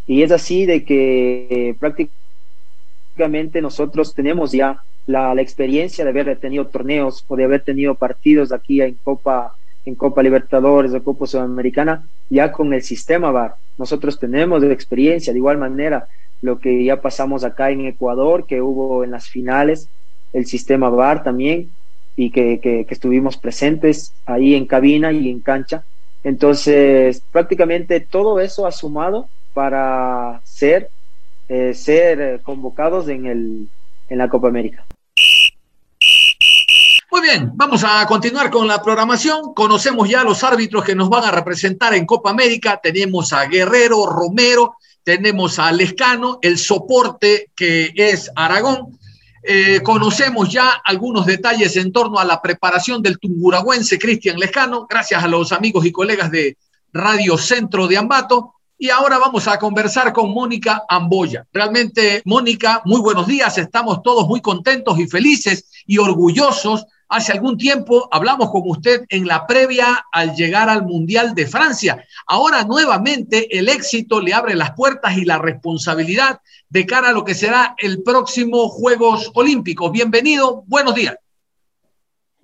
Y 0.06 0.22
es 0.22 0.30
así 0.32 0.66
de 0.66 0.84
que 0.84 1.46
eh, 1.50 1.76
prácticamente 1.78 3.62
nosotros 3.62 4.14
tenemos 4.14 4.52
ya 4.52 4.82
la, 5.06 5.34
experiencia 5.40 6.04
de 6.04 6.10
haber 6.10 6.36
tenido 6.38 6.66
torneos 6.66 7.24
o 7.28 7.36
de 7.36 7.44
haber 7.44 7.62
tenido 7.62 7.94
partidos 7.94 8.52
aquí 8.52 8.80
en 8.80 8.94
Copa, 9.02 9.54
en 9.84 9.94
Copa 9.94 10.22
Libertadores 10.22 10.92
o 10.92 11.02
Copa 11.02 11.26
Sudamericana, 11.26 12.04
ya 12.30 12.52
con 12.52 12.72
el 12.74 12.82
sistema 12.82 13.30
VAR. 13.30 13.56
Nosotros 13.78 14.18
tenemos 14.18 14.62
de 14.62 14.72
experiencia, 14.72 15.32
de 15.32 15.38
igual 15.38 15.58
manera, 15.58 16.06
lo 16.44 16.58
que 16.58 16.84
ya 16.84 17.00
pasamos 17.00 17.42
acá 17.42 17.70
en 17.70 17.86
Ecuador, 17.86 18.44
que 18.46 18.60
hubo 18.60 19.02
en 19.02 19.12
las 19.12 19.28
finales, 19.28 19.88
el 20.34 20.44
sistema 20.44 20.90
VAR 20.90 21.22
también, 21.22 21.70
y 22.16 22.30
que, 22.30 22.60
que, 22.60 22.86
estuvimos 22.90 23.38
presentes 23.38 24.12
ahí 24.26 24.54
en 24.54 24.66
cabina 24.66 25.10
y 25.10 25.30
en 25.30 25.40
cancha. 25.40 25.84
Entonces, 26.22 27.22
prácticamente 27.32 27.98
todo 28.00 28.40
eso 28.40 28.66
ha 28.66 28.72
sumado 28.72 29.26
para 29.54 30.42
ser, 30.44 30.90
eh, 31.48 31.72
ser 31.72 32.42
convocados 32.42 33.08
en, 33.08 33.24
el, 33.24 33.68
en 34.10 34.18
la 34.18 34.28
Copa 34.28 34.48
América. 34.48 34.84
Muy 37.10 37.22
bien, 37.22 37.52
vamos 37.54 37.82
a 37.88 38.04
continuar 38.06 38.50
con 38.50 38.68
la 38.68 38.82
programación. 38.82 39.54
Conocemos 39.54 40.10
ya 40.10 40.24
los 40.24 40.44
árbitros 40.44 40.84
que 40.84 40.94
nos 40.94 41.08
van 41.08 41.24
a 41.24 41.30
representar 41.30 41.94
en 41.94 42.04
Copa 42.04 42.28
América. 42.28 42.78
Tenemos 42.82 43.32
a 43.32 43.46
Guerrero, 43.46 44.04
Romero, 44.04 44.76
tenemos 45.04 45.58
a 45.58 45.70
Lescano, 45.70 46.38
el 46.42 46.58
soporte 46.58 47.50
que 47.54 47.92
es 47.94 48.30
Aragón. 48.34 48.99
Eh, 49.42 49.82
conocemos 49.82 50.49
ya 50.49 50.70
algunos 50.84 51.26
detalles 51.26 51.76
en 51.76 51.92
torno 51.92 52.18
a 52.18 52.25
la 52.25 52.40
preparación 52.40 53.02
del 53.02 53.18
tunguragüense 53.18 53.99
Cristian 53.99 54.38
Lescano, 54.38 54.87
gracias 54.88 55.23
a 55.23 55.28
los 55.28 55.52
amigos 55.52 55.84
y 55.84 55.92
colegas 55.92 56.30
de 56.30 56.56
Radio 56.92 57.37
Centro 57.37 57.87
de 57.87 57.99
Ambato. 57.99 58.54
Y 58.78 58.88
ahora 58.88 59.18
vamos 59.18 59.46
a 59.46 59.58
conversar 59.58 60.12
con 60.12 60.32
Mónica 60.32 60.82
Amboya. 60.88 61.46
Realmente, 61.52 62.23
Mónica, 62.25 62.82
muy 62.87 63.00
buenos 63.00 63.26
días. 63.26 63.56
Estamos 63.58 64.02
todos 64.02 64.26
muy 64.26 64.40
contentos 64.40 64.99
y 64.99 65.06
felices 65.06 65.70
y 65.87 65.99
orgullosos 65.99 66.87
Hace 67.08 67.32
algún 67.32 67.56
tiempo 67.56 68.08
hablamos 68.11 68.50
con 68.50 68.62
usted 68.64 69.04
en 69.08 69.26
la 69.26 69.46
previa 69.46 70.04
al 70.12 70.34
llegar 70.34 70.68
al 70.68 70.84
Mundial 70.84 71.34
de 71.34 71.46
Francia. 71.46 72.04
Ahora 72.26 72.64
nuevamente 72.64 73.56
el 73.56 73.68
éxito 73.68 74.20
le 74.20 74.34
abre 74.34 74.54
las 74.54 74.73
puertas 74.73 75.16
y 75.16 75.25
la 75.25 75.38
responsabilidad 75.38 76.40
de 76.68 76.87
cara 76.87 77.11
a 77.11 77.12
lo 77.12 77.25
que 77.25 77.34
será 77.34 77.75
el 77.78 78.02
próximo 78.02 78.68
Juegos 78.68 79.30
Olímpicos. 79.34 79.92
Bienvenido, 79.92 80.64
buenos 80.66 80.94
días. 80.94 81.16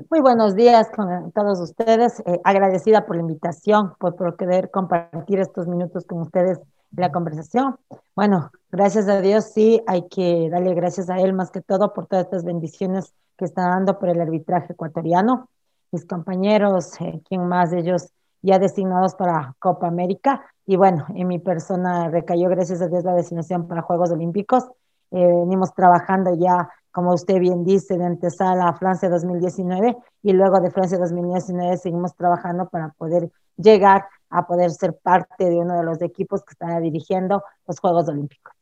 Muy 0.08 0.20
buenos 0.20 0.54
días 0.54 0.88
con 0.94 1.30
todos 1.32 1.60
ustedes. 1.60 2.20
Eh, 2.20 2.40
agradecida 2.44 3.06
por 3.06 3.16
la 3.16 3.22
invitación, 3.22 3.92
por, 3.98 4.16
por 4.16 4.36
querer 4.36 4.70
compartir 4.70 5.40
estos 5.40 5.66
minutos 5.66 6.04
con 6.06 6.20
ustedes 6.20 6.58
la 6.96 7.12
conversación. 7.12 7.76
Bueno, 8.16 8.50
gracias 8.70 9.08
a 9.08 9.20
Dios, 9.20 9.44
sí, 9.54 9.80
hay 9.86 10.08
que 10.08 10.48
darle 10.50 10.74
gracias 10.74 11.08
a 11.10 11.20
Él 11.20 11.32
más 11.32 11.50
que 11.50 11.60
todo 11.60 11.92
por 11.92 12.06
todas 12.06 12.24
estas 12.24 12.44
bendiciones 12.44 13.12
que 13.40 13.46
está 13.46 13.62
dando 13.62 13.98
por 13.98 14.10
el 14.10 14.20
arbitraje 14.20 14.74
ecuatoriano. 14.74 15.48
Mis 15.92 16.04
compañeros, 16.04 17.00
eh, 17.00 17.22
quien 17.26 17.48
más 17.48 17.70
de 17.70 17.80
ellos 17.80 18.12
ya 18.42 18.58
designados 18.58 19.14
para 19.14 19.56
Copa 19.58 19.88
América. 19.88 20.44
Y 20.66 20.76
bueno, 20.76 21.06
en 21.14 21.26
mi 21.26 21.38
persona 21.38 22.08
recayó, 22.10 22.50
gracias 22.50 22.82
a 22.82 22.88
Dios, 22.88 23.02
la 23.02 23.14
designación 23.14 23.66
para 23.66 23.80
Juegos 23.80 24.10
Olímpicos. 24.10 24.64
Eh, 25.10 25.26
venimos 25.26 25.72
trabajando 25.74 26.34
ya, 26.34 26.68
como 26.92 27.14
usted 27.14 27.40
bien 27.40 27.64
dice, 27.64 27.96
de 27.96 28.04
antesala 28.04 28.68
a 28.68 28.74
Francia 28.74 29.08
2019 29.08 29.96
y 30.22 30.32
luego 30.34 30.60
de 30.60 30.70
Francia 30.70 30.98
2019 30.98 31.78
seguimos 31.78 32.14
trabajando 32.14 32.68
para 32.68 32.90
poder 32.90 33.30
llegar 33.56 34.04
a 34.28 34.46
poder 34.46 34.70
ser 34.70 34.98
parte 35.02 35.48
de 35.48 35.56
uno 35.56 35.78
de 35.78 35.82
los 35.82 36.02
equipos 36.02 36.44
que 36.44 36.52
están 36.52 36.82
dirigiendo 36.82 37.42
los 37.66 37.80
Juegos 37.80 38.06
Olímpicos. 38.06 38.59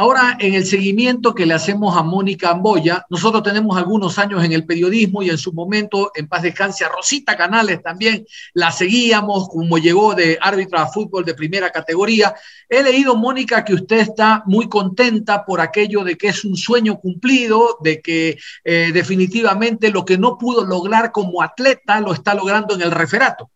Ahora, 0.00 0.36
en 0.38 0.54
el 0.54 0.64
seguimiento 0.64 1.34
que 1.34 1.44
le 1.44 1.54
hacemos 1.54 1.96
a 1.96 2.04
Mónica 2.04 2.50
Amboya, 2.50 3.04
nosotros 3.10 3.42
tenemos 3.42 3.76
algunos 3.76 4.16
años 4.20 4.44
en 4.44 4.52
el 4.52 4.64
periodismo 4.64 5.24
y 5.24 5.30
en 5.30 5.38
su 5.38 5.52
momento, 5.52 6.12
en 6.14 6.28
paz 6.28 6.42
descanse, 6.42 6.84
a 6.84 6.88
Rosita 6.88 7.36
Canales 7.36 7.82
también 7.82 8.24
la 8.54 8.70
seguíamos, 8.70 9.48
como 9.48 9.76
llegó 9.76 10.14
de 10.14 10.38
árbitra 10.40 10.82
a 10.82 10.86
fútbol 10.86 11.24
de 11.24 11.34
primera 11.34 11.70
categoría. 11.70 12.32
He 12.68 12.80
leído, 12.84 13.16
Mónica, 13.16 13.64
que 13.64 13.74
usted 13.74 13.98
está 13.98 14.44
muy 14.46 14.68
contenta 14.68 15.44
por 15.44 15.60
aquello 15.60 16.04
de 16.04 16.16
que 16.16 16.28
es 16.28 16.44
un 16.44 16.56
sueño 16.56 17.00
cumplido, 17.00 17.78
de 17.80 18.00
que 18.00 18.38
eh, 18.62 18.92
definitivamente 18.94 19.90
lo 19.90 20.04
que 20.04 20.16
no 20.16 20.38
pudo 20.38 20.64
lograr 20.64 21.10
como 21.10 21.42
atleta 21.42 22.00
lo 22.00 22.12
está 22.12 22.34
logrando 22.34 22.76
en 22.76 22.82
el 22.82 22.92
referato. 22.92 23.50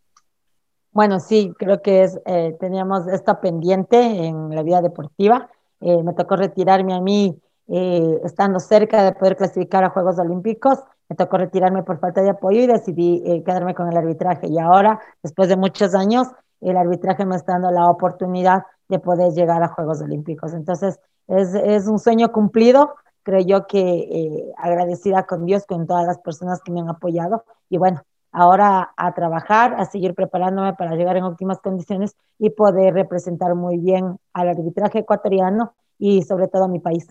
Bueno, 0.90 1.20
sí, 1.20 1.52
creo 1.56 1.82
que 1.82 2.02
es, 2.02 2.18
eh, 2.26 2.56
teníamos 2.58 3.06
esta 3.06 3.40
pendiente 3.40 3.96
en 4.26 4.52
la 4.52 4.64
vida 4.64 4.82
deportiva. 4.82 5.48
Eh, 5.82 6.02
me 6.02 6.12
tocó 6.14 6.36
retirarme 6.36 6.94
a 6.94 7.00
mí 7.00 7.38
eh, 7.68 8.20
estando 8.24 8.60
cerca 8.60 9.04
de 9.04 9.12
poder 9.12 9.36
clasificar 9.36 9.84
a 9.84 9.90
Juegos 9.90 10.18
Olímpicos. 10.18 10.78
Me 11.08 11.16
tocó 11.16 11.36
retirarme 11.38 11.82
por 11.82 11.98
falta 11.98 12.22
de 12.22 12.30
apoyo 12.30 12.60
y 12.60 12.66
decidí 12.66 13.42
quedarme 13.44 13.74
con 13.74 13.88
el 13.88 13.96
arbitraje. 13.96 14.48
Y 14.48 14.58
ahora, 14.58 15.00
después 15.22 15.48
de 15.48 15.56
muchos 15.56 15.94
años, 15.94 16.28
el 16.60 16.76
arbitraje 16.76 17.26
me 17.26 17.36
está 17.36 17.52
dando 17.52 17.70
la 17.70 17.90
oportunidad 17.90 18.62
de 18.88 18.98
poder 18.98 19.32
llegar 19.32 19.62
a 19.62 19.68
Juegos 19.68 20.00
Olímpicos. 20.00 20.54
Entonces, 20.54 21.00
es, 21.28 21.54
es 21.54 21.86
un 21.86 21.98
sueño 21.98 22.32
cumplido. 22.32 22.94
Creo 23.24 23.40
yo 23.40 23.66
que 23.66 24.52
agradecida 24.56 25.26
con 25.26 25.44
Dios, 25.44 25.66
con 25.66 25.86
todas 25.86 26.06
las 26.06 26.18
personas 26.18 26.62
que 26.62 26.72
me 26.72 26.80
han 26.80 26.88
apoyado. 26.88 27.44
Y 27.68 27.78
bueno, 27.78 28.02
ahora 28.32 28.92
a 28.96 29.14
trabajar, 29.14 29.74
a 29.78 29.84
seguir 29.84 30.14
preparándome 30.14 30.74
para 30.74 30.96
llegar 30.96 31.16
en 31.16 31.24
óptimas 31.24 31.60
condiciones 31.60 32.16
y 32.38 32.50
poder 32.50 32.94
representar 32.94 33.54
muy 33.54 33.78
bien 33.78 34.16
al 34.32 34.48
arbitraje 34.48 35.00
ecuatoriano 35.00 35.74
y 35.98 36.22
sobre 36.22 36.48
todo 36.48 36.64
a 36.64 36.68
mi 36.68 36.78
país. 36.80 37.06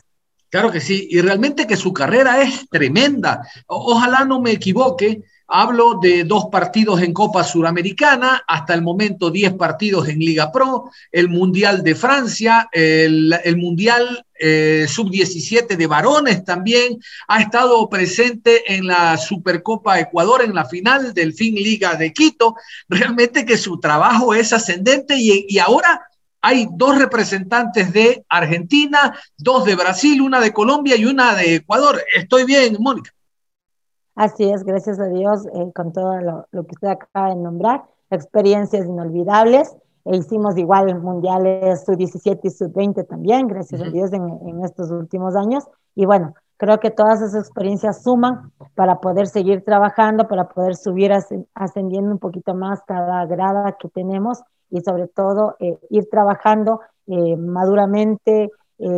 Claro 0.49 0.69
que 0.69 0.81
sí, 0.81 1.07
y 1.09 1.21
realmente 1.21 1.65
que 1.65 1.77
su 1.77 1.93
carrera 1.93 2.41
es 2.41 2.67
tremenda. 2.69 3.41
ojalá 3.67 4.25
no 4.25 4.41
me 4.41 4.51
equivoque, 4.51 5.23
Hablo 5.53 5.99
de 6.01 6.23
dos 6.23 6.45
partidos 6.49 7.01
en 7.01 7.11
Copa 7.11 7.43
Suramericana, 7.43 8.41
hasta 8.47 8.73
el 8.73 8.81
momento 8.81 9.29
10 9.29 9.55
partidos 9.55 10.07
en 10.07 10.19
Liga 10.19 10.49
Pro, 10.49 10.89
el 11.11 11.27
Mundial 11.27 11.83
de 11.83 11.93
Francia, 11.93 12.69
el, 12.71 13.57
Mundial 13.57 14.25
eh, 14.43 14.87
Sub-17 14.87 15.77
de 15.77 15.87
varones 15.87 16.43
también, 16.43 16.99
ha 17.27 17.41
estado 17.41 17.87
presente 17.89 18.73
en 18.73 18.87
la 18.87 19.15
Supercopa 19.17 19.99
Ecuador 19.99 20.41
en 20.41 20.55
la 20.55 20.65
final 20.65 21.13
del 21.13 21.33
Fin 21.33 21.53
Liga 21.53 21.95
de 21.95 22.11
Quito. 22.11 22.55
Realmente 22.89 23.45
que 23.45 23.55
su 23.55 23.79
trabajo 23.79 24.33
es 24.33 24.51
ascendente 24.51 25.15
y, 25.15 25.59
ahora 25.59 26.01
hay 26.41 26.67
dos 26.71 26.97
representantes 26.97 27.93
de 27.93 28.25
Argentina, 28.27 29.15
dos 29.37 29.63
de 29.65 29.75
Brasil, 29.75 30.21
una 30.21 30.39
de 30.39 30.51
Colombia 30.51 30.95
y 30.95 31.05
una 31.05 31.35
de 31.35 31.55
Ecuador. 31.55 32.01
Estoy 32.15 32.43
bien, 32.45 32.77
Mónica. 32.79 33.11
Así 34.15 34.43
es, 34.49 34.63
gracias 34.63 34.99
a 34.99 35.05
Dios, 35.05 35.45
eh, 35.45 35.71
con 35.75 35.93
todo 35.93 36.19
lo, 36.19 36.47
que 36.51 36.73
usted 36.73 36.87
acaba 36.87 37.29
de 37.29 37.35
nombrar, 37.35 37.83
experiencias 38.09 38.87
inolvidables. 38.87 39.71
E 40.05 40.17
hicimos 40.17 40.57
igual 40.57 40.99
mundiales 40.99 41.85
sub-17 41.85 42.39
y 42.43 42.49
sub-20 42.49 43.07
también, 43.07 43.47
gracias 43.47 43.81
a 43.81 43.89
Dios, 43.89 44.11
en, 44.13 44.63
estos 44.63 44.89
últimos 44.91 45.35
años. 45.35 45.65
Y 45.95 46.05
bueno, 46.05 46.33
creo 46.57 46.79
que 46.79 46.91
todas 46.91 47.21
esas 47.21 47.45
experiencias 47.45 48.03
suman 48.03 48.51
para 48.75 48.99
poder 48.99 49.27
seguir 49.27 49.63
trabajando, 49.63 50.27
para 50.27 50.49
poder 50.49 50.75
subir 50.75 51.11
ascendiendo 51.53 52.11
un 52.11 52.19
poquito 52.19 52.55
más 52.55 52.81
cada 52.87 53.25
grada 53.25 53.77
que 53.79 53.89
tenemos 53.89 54.41
y 54.69 54.81
sobre 54.81 55.07
todo 55.07 55.55
eh, 55.59 55.77
ir 55.89 56.09
trabajando 56.09 56.81
eh, 57.07 57.35
maduramente, 57.37 58.51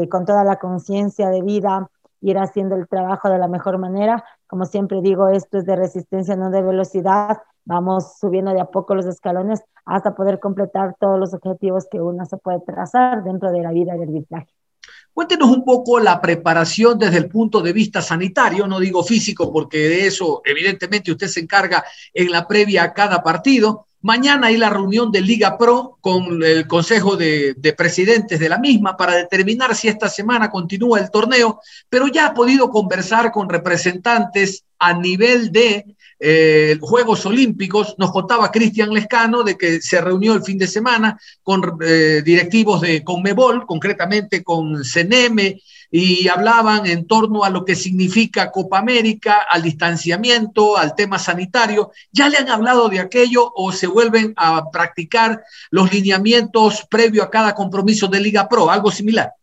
con 0.09 0.23
toda 0.23 0.45
la 0.45 0.59
conciencia 0.59 1.27
de 1.27 1.41
vida, 1.41 1.89
ir 2.23 2.37
haciendo 2.37 2.75
el 2.75 2.87
trabajo 2.87 3.29
de 3.29 3.37
la 3.37 3.49
mejor 3.49 3.77
manera. 3.77 4.23
Como 4.47 4.65
siempre 4.65 5.01
digo, 5.01 5.27
esto 5.27 5.57
es 5.57 5.65
de 5.65 5.75
resistencia, 5.75 6.37
no 6.37 6.49
de 6.49 6.61
velocidad. 6.61 7.39
Vamos 7.65 8.17
subiendo 8.19 8.51
de 8.51 8.61
a 8.61 8.65
poco 8.65 8.95
los 8.95 9.05
escalones 9.05 9.61
hasta 9.85 10.15
poder 10.15 10.39
completar 10.39 10.95
todos 10.99 11.19
los 11.19 11.33
objetivos 11.33 11.87
que 11.89 12.01
uno 12.01 12.25
se 12.25 12.37
puede 12.37 12.59
trazar 12.61 13.23
dentro 13.23 13.51
de 13.51 13.61
la 13.61 13.71
vida 13.71 13.93
del 13.93 14.03
arbitraje. 14.03 14.47
Cuéntenos 15.13 15.49
un 15.49 15.63
poco 15.63 15.99
la 15.99 16.19
preparación 16.19 16.97
desde 16.97 17.17
el 17.17 17.29
punto 17.29 17.61
de 17.61 17.71
vista 17.71 18.01
sanitario, 18.01 18.67
no 18.67 18.79
digo 18.79 19.03
físico, 19.03 19.51
porque 19.53 19.77
de 19.77 20.07
eso 20.07 20.41
evidentemente 20.43 21.11
usted 21.11 21.27
se 21.27 21.39
encarga 21.39 21.83
en 22.13 22.31
la 22.31 22.47
previa 22.47 22.83
a 22.83 22.93
cada 22.93 23.21
partido, 23.21 23.85
Mañana 24.03 24.47
hay 24.47 24.57
la 24.57 24.69
reunión 24.69 25.13
de 25.13 25.21
Liga 25.21 25.57
Pro 25.57 25.97
con 26.01 26.43
el 26.43 26.67
Consejo 26.67 27.15
de, 27.15 27.55
Presidentes 27.77 28.37
de 28.37 28.49
la 28.49 28.59
misma 28.59 28.97
para 28.97 29.15
determinar 29.15 29.73
si 29.75 29.87
esta 29.87 30.09
semana 30.09 30.49
continúa 30.49 30.99
el 30.99 31.09
torneo, 31.09 31.61
pero 31.87 32.07
ya 32.09 32.27
ha 32.27 32.33
podido 32.33 32.69
conversar 32.69 33.31
con 33.31 33.47
representantes 33.47 34.65
a 34.77 34.93
nivel 34.93 35.53
de 35.53 35.85
eh, 36.19 36.77
Juegos 36.81 37.25
Olímpicos. 37.25 37.95
Nos 37.97 38.11
contaba 38.11 38.51
Cristian 38.51 38.93
Lescano 38.93 39.41
de 39.41 39.57
que 39.57 39.81
se 39.81 40.01
reunió 40.01 40.33
el 40.33 40.43
fin 40.43 40.57
de 40.57 40.67
semana 40.67 41.17
con 41.41 41.77
eh, 41.81 42.21
directivos 42.25 42.81
de 42.81 43.05
Conmebol, 43.05 43.65
concretamente 43.65 44.43
con 44.43 44.83
CNM, 44.83 45.61
y 45.95 46.27
hablaban 46.27 46.87
en 46.87 47.05
torno 47.05 47.43
a 47.43 47.51
lo 47.51 47.63
que 47.63 47.75
significa 47.75 48.51
Copa 48.51 48.79
América, 48.79 49.41
al 49.47 49.61
distanciamiento, 49.61 50.75
al 50.75 50.95
tema 50.95 51.19
sanitario. 51.19 51.91
¿Ya 52.11 52.29
le 52.29 52.37
han 52.37 52.49
hablado 52.49 52.89
de 52.89 52.99
aquello 52.99 53.53
o 53.55 53.71
se 53.71 53.85
vuelven 53.85 54.33
a 54.35 54.71
practicar 54.71 55.43
los 55.69 55.93
lineamientos 55.93 56.87
previo 56.89 57.21
a 57.21 57.29
cada 57.29 57.53
compromiso 57.53 58.07
de 58.07 58.21
Liga 58.21 58.49
Pro, 58.49 58.71
algo 58.71 58.89
similar? 58.89 59.33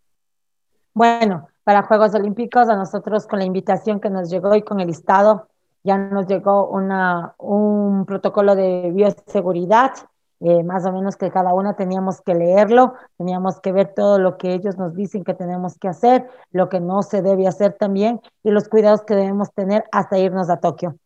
Bueno, 0.93 1.49
para 1.63 1.85
Juegos 1.85 2.17
Olímpicos, 2.17 2.69
a 2.69 2.75
nosotros 2.75 3.29
con 3.29 3.39
la 3.39 3.45
invitación 3.45 4.01
que 4.01 4.11
nos 4.11 4.29
llegó 4.29 4.57
y 4.57 4.63
con 4.63 4.81
el 4.81 4.91
Estado, 4.91 5.47
ya 5.85 5.99
nos 5.99 6.27
llegó 6.27 6.67
una, 6.67 7.33
un 7.39 8.05
protocolo 8.07 8.57
de 8.57 8.91
bioseguridad 8.93 9.93
eh, 10.40 10.62
más 10.64 10.87
o 10.87 10.92
menos 10.92 11.16
que 11.16 11.31
cada 11.31 11.53
una 11.55 11.74
teníamos 11.76 12.22
que 12.22 12.35
leerlo, 12.35 12.94
teníamos 13.18 13.61
que 13.61 13.72
ver 13.72 13.92
todo 13.94 14.18
lo 14.18 14.38
que 14.38 14.55
ellos 14.55 14.76
nos 14.79 14.94
dicen 14.94 15.22
que 15.24 15.35
tenemos 15.35 15.76
que 15.79 15.88
hacer, 15.88 16.29
lo 16.50 16.68
que 16.68 16.81
no 16.81 17.03
se 17.03 17.22
debe 17.22 17.46
hacer 17.46 17.74
también 17.74 18.20
y 18.42 18.50
los 18.50 18.68
cuidados 18.68 19.03
que 19.03 19.14
debemos 19.14 19.53
tener 19.53 19.85
hasta 19.92 20.18
irnos 20.18 20.48
a 20.50 20.59
Tokio. 20.59 20.96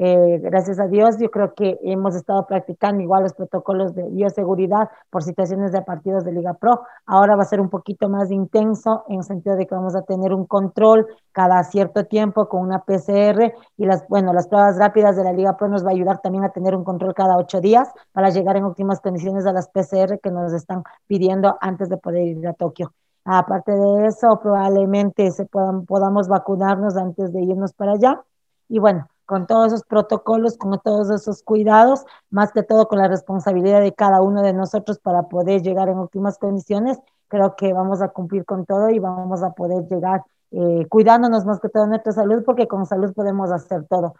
Eh, 0.00 0.38
gracias 0.40 0.78
a 0.78 0.86
Dios, 0.86 1.18
yo 1.18 1.28
creo 1.28 1.54
que 1.54 1.76
hemos 1.82 2.14
estado 2.14 2.46
practicando 2.46 3.02
igual 3.02 3.24
los 3.24 3.32
protocolos 3.32 3.96
de 3.96 4.04
bioseguridad 4.04 4.88
por 5.10 5.24
situaciones 5.24 5.72
de 5.72 5.82
partidos 5.82 6.24
de 6.24 6.30
Liga 6.30 6.54
Pro. 6.54 6.82
Ahora 7.04 7.34
va 7.34 7.42
a 7.42 7.46
ser 7.46 7.60
un 7.60 7.68
poquito 7.68 8.08
más 8.08 8.30
intenso 8.30 9.04
en 9.08 9.16
el 9.16 9.24
sentido 9.24 9.56
de 9.56 9.66
que 9.66 9.74
vamos 9.74 9.96
a 9.96 10.02
tener 10.02 10.32
un 10.32 10.46
control 10.46 11.08
cada 11.32 11.64
cierto 11.64 12.04
tiempo 12.04 12.48
con 12.48 12.60
una 12.60 12.84
PCR 12.84 13.52
y 13.76 13.86
las, 13.86 14.06
bueno, 14.06 14.32
las 14.32 14.46
pruebas 14.46 14.78
rápidas 14.78 15.16
de 15.16 15.24
la 15.24 15.32
Liga 15.32 15.56
Pro 15.56 15.66
nos 15.66 15.84
va 15.84 15.88
a 15.88 15.94
ayudar 15.94 16.20
también 16.20 16.44
a 16.44 16.50
tener 16.50 16.76
un 16.76 16.84
control 16.84 17.12
cada 17.12 17.36
ocho 17.36 17.60
días 17.60 17.90
para 18.12 18.30
llegar 18.30 18.56
en 18.56 18.66
óptimas 18.66 19.00
condiciones 19.00 19.46
a 19.46 19.52
las 19.52 19.68
PCR 19.68 20.20
que 20.22 20.30
nos 20.30 20.52
están 20.52 20.84
pidiendo 21.08 21.58
antes 21.60 21.88
de 21.88 21.96
poder 21.96 22.22
ir 22.22 22.46
a 22.46 22.52
Tokio. 22.52 22.92
Aparte 23.24 23.72
de 23.72 24.06
eso, 24.06 24.38
probablemente 24.40 25.32
se 25.32 25.44
puedan, 25.44 25.86
podamos 25.86 26.28
vacunarnos 26.28 26.96
antes 26.96 27.32
de 27.32 27.42
irnos 27.42 27.72
para 27.72 27.94
allá. 27.94 28.22
Y 28.68 28.78
bueno, 28.78 29.08
con 29.28 29.46
todos 29.46 29.66
esos 29.68 29.82
protocolos, 29.84 30.56
con 30.56 30.80
todos 30.80 31.10
esos 31.10 31.42
cuidados, 31.42 32.06
más 32.30 32.50
que 32.50 32.62
todo 32.62 32.88
con 32.88 32.98
la 32.98 33.08
responsabilidad 33.08 33.82
de 33.82 33.92
cada 33.92 34.22
uno 34.22 34.40
de 34.40 34.54
nosotros 34.54 34.98
para 35.00 35.24
poder 35.24 35.60
llegar 35.60 35.90
en 35.90 35.98
óptimas 35.98 36.38
condiciones, 36.38 36.98
creo 37.28 37.54
que 37.54 37.74
vamos 37.74 38.00
a 38.00 38.08
cumplir 38.08 38.46
con 38.46 38.64
todo 38.64 38.88
y 38.88 38.98
vamos 38.98 39.42
a 39.42 39.52
poder 39.52 39.86
llegar 39.86 40.24
eh, 40.50 40.86
cuidándonos 40.88 41.44
más 41.44 41.60
que 41.60 41.68
todo 41.68 41.86
nuestra 41.86 42.12
salud, 42.12 42.42
porque 42.42 42.66
con 42.66 42.86
salud 42.86 43.12
podemos 43.12 43.50
hacer 43.50 43.84
todo. 43.86 44.14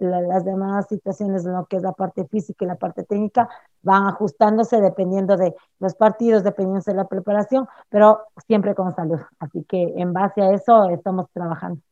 las 0.00 0.44
demás 0.46 0.86
situaciones, 0.88 1.44
lo 1.44 1.66
que 1.66 1.76
es 1.76 1.82
la 1.82 1.92
parte 1.92 2.24
física 2.26 2.64
y 2.64 2.68
la 2.68 2.76
parte 2.76 3.04
técnica, 3.04 3.50
van 3.82 4.06
ajustándose 4.06 4.80
dependiendo 4.80 5.36
de 5.36 5.54
los 5.80 5.94
partidos, 5.94 6.44
dependiendo 6.44 6.82
de 6.86 6.94
la 6.94 7.08
preparación, 7.08 7.68
pero 7.90 8.22
siempre 8.46 8.74
con 8.74 8.94
salud. 8.94 9.20
Así 9.38 9.64
que 9.64 9.92
en 9.98 10.14
base 10.14 10.40
a 10.40 10.52
eso 10.52 10.88
estamos 10.88 11.26
trabajando. 11.34 11.82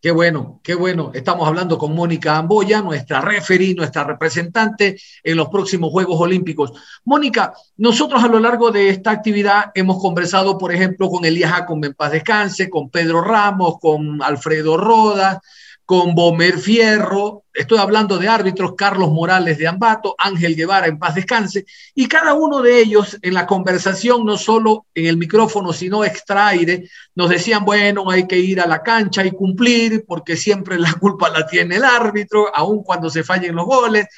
Qué 0.00 0.12
bueno, 0.12 0.60
qué 0.62 0.76
bueno. 0.76 1.10
Estamos 1.12 1.48
hablando 1.48 1.76
con 1.76 1.92
Mónica 1.92 2.36
Amboya, 2.36 2.80
nuestra 2.82 3.20
referee, 3.20 3.74
nuestra 3.74 4.04
representante 4.04 4.96
en 5.24 5.36
los 5.36 5.48
próximos 5.48 5.90
Juegos 5.90 6.20
Olímpicos. 6.20 6.72
Mónica, 7.04 7.52
nosotros 7.78 8.22
a 8.22 8.28
lo 8.28 8.38
largo 8.38 8.70
de 8.70 8.90
esta 8.90 9.10
actividad 9.10 9.72
hemos 9.74 10.00
conversado, 10.00 10.56
por 10.56 10.72
ejemplo, 10.72 11.08
con 11.08 11.24
Elías 11.24 11.50
Jacome 11.50 11.88
en 11.88 11.94
paz 11.94 12.12
descanse, 12.12 12.70
con 12.70 12.90
Pedro 12.90 13.22
Ramos, 13.22 13.80
con 13.80 14.22
Alfredo 14.22 14.76
Roda, 14.76 15.40
con 15.88 16.14
Bomer 16.14 16.58
Fierro, 16.58 17.44
estoy 17.54 17.78
hablando 17.78 18.18
de 18.18 18.28
árbitros, 18.28 18.74
Carlos 18.76 19.10
Morales 19.10 19.56
de 19.56 19.66
Ambato, 19.66 20.14
Ángel 20.18 20.54
Guevara 20.54 20.86
en 20.86 20.98
paz 20.98 21.14
descanse, 21.14 21.64
y 21.94 22.06
cada 22.06 22.34
uno 22.34 22.60
de 22.60 22.78
ellos 22.78 23.16
en 23.22 23.32
la 23.32 23.46
conversación, 23.46 24.26
no 24.26 24.36
solo 24.36 24.84
en 24.94 25.06
el 25.06 25.16
micrófono, 25.16 25.72
sino 25.72 26.04
extra 26.04 26.48
aire, 26.48 26.90
nos 27.14 27.30
decían, 27.30 27.64
bueno, 27.64 28.10
hay 28.10 28.26
que 28.26 28.38
ir 28.38 28.60
a 28.60 28.66
la 28.66 28.82
cancha 28.82 29.24
y 29.24 29.30
cumplir, 29.30 30.04
porque 30.06 30.36
siempre 30.36 30.78
la 30.78 30.92
culpa 30.92 31.30
la 31.30 31.46
tiene 31.46 31.76
el 31.76 31.84
árbitro, 31.84 32.54
aun 32.54 32.82
cuando 32.82 33.08
se 33.08 33.24
fallen 33.24 33.54
los 33.54 33.64
goles, 33.64 34.08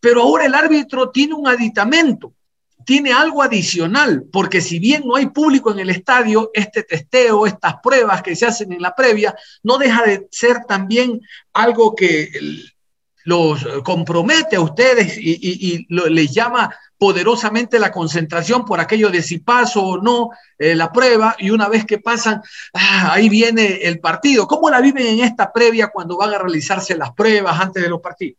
pero 0.00 0.22
ahora 0.22 0.46
el 0.46 0.54
árbitro 0.54 1.10
tiene 1.10 1.34
un 1.34 1.46
aditamento, 1.46 2.32
tiene 2.84 3.12
algo 3.12 3.42
adicional, 3.42 4.24
porque 4.32 4.60
si 4.60 4.78
bien 4.78 5.02
no 5.06 5.16
hay 5.16 5.26
público 5.26 5.72
en 5.72 5.80
el 5.80 5.90
estadio, 5.90 6.50
este 6.54 6.82
testeo, 6.82 7.46
estas 7.46 7.76
pruebas 7.82 8.22
que 8.22 8.36
se 8.36 8.46
hacen 8.46 8.72
en 8.72 8.82
la 8.82 8.94
previa, 8.94 9.34
no 9.62 9.78
deja 9.78 10.04
de 10.04 10.28
ser 10.30 10.64
también 10.66 11.20
algo 11.52 11.94
que 11.94 12.30
los 13.24 13.64
compromete 13.84 14.56
a 14.56 14.60
ustedes 14.60 15.16
y, 15.18 15.86
les 15.88 16.32
llama 16.32 16.74
poderosamente 16.98 17.78
la 17.78 17.92
concentración 17.92 18.64
por 18.64 18.80
aquello 18.80 19.08
de 19.10 19.22
si 19.22 19.38
paso 19.38 19.82
o 19.82 20.02
no 20.02 20.30
eh, 20.58 20.74
la 20.74 20.92
prueba 20.92 21.34
y 21.38 21.50
una 21.50 21.68
vez 21.68 21.86
que 21.86 21.98
pasan, 21.98 22.42
ah, 22.74 23.12
ahí 23.12 23.28
viene 23.28 23.80
el 23.82 24.00
partido. 24.00 24.46
¿Cómo 24.46 24.68
la 24.68 24.80
viven 24.80 25.06
en 25.06 25.20
esta 25.20 25.52
previa 25.52 25.88
cuando 25.88 26.18
van 26.18 26.34
a 26.34 26.38
realizarse 26.38 26.96
las 26.96 27.12
pruebas 27.12 27.58
antes 27.58 27.82
de 27.82 27.88
los 27.88 28.00
partidos? 28.00 28.38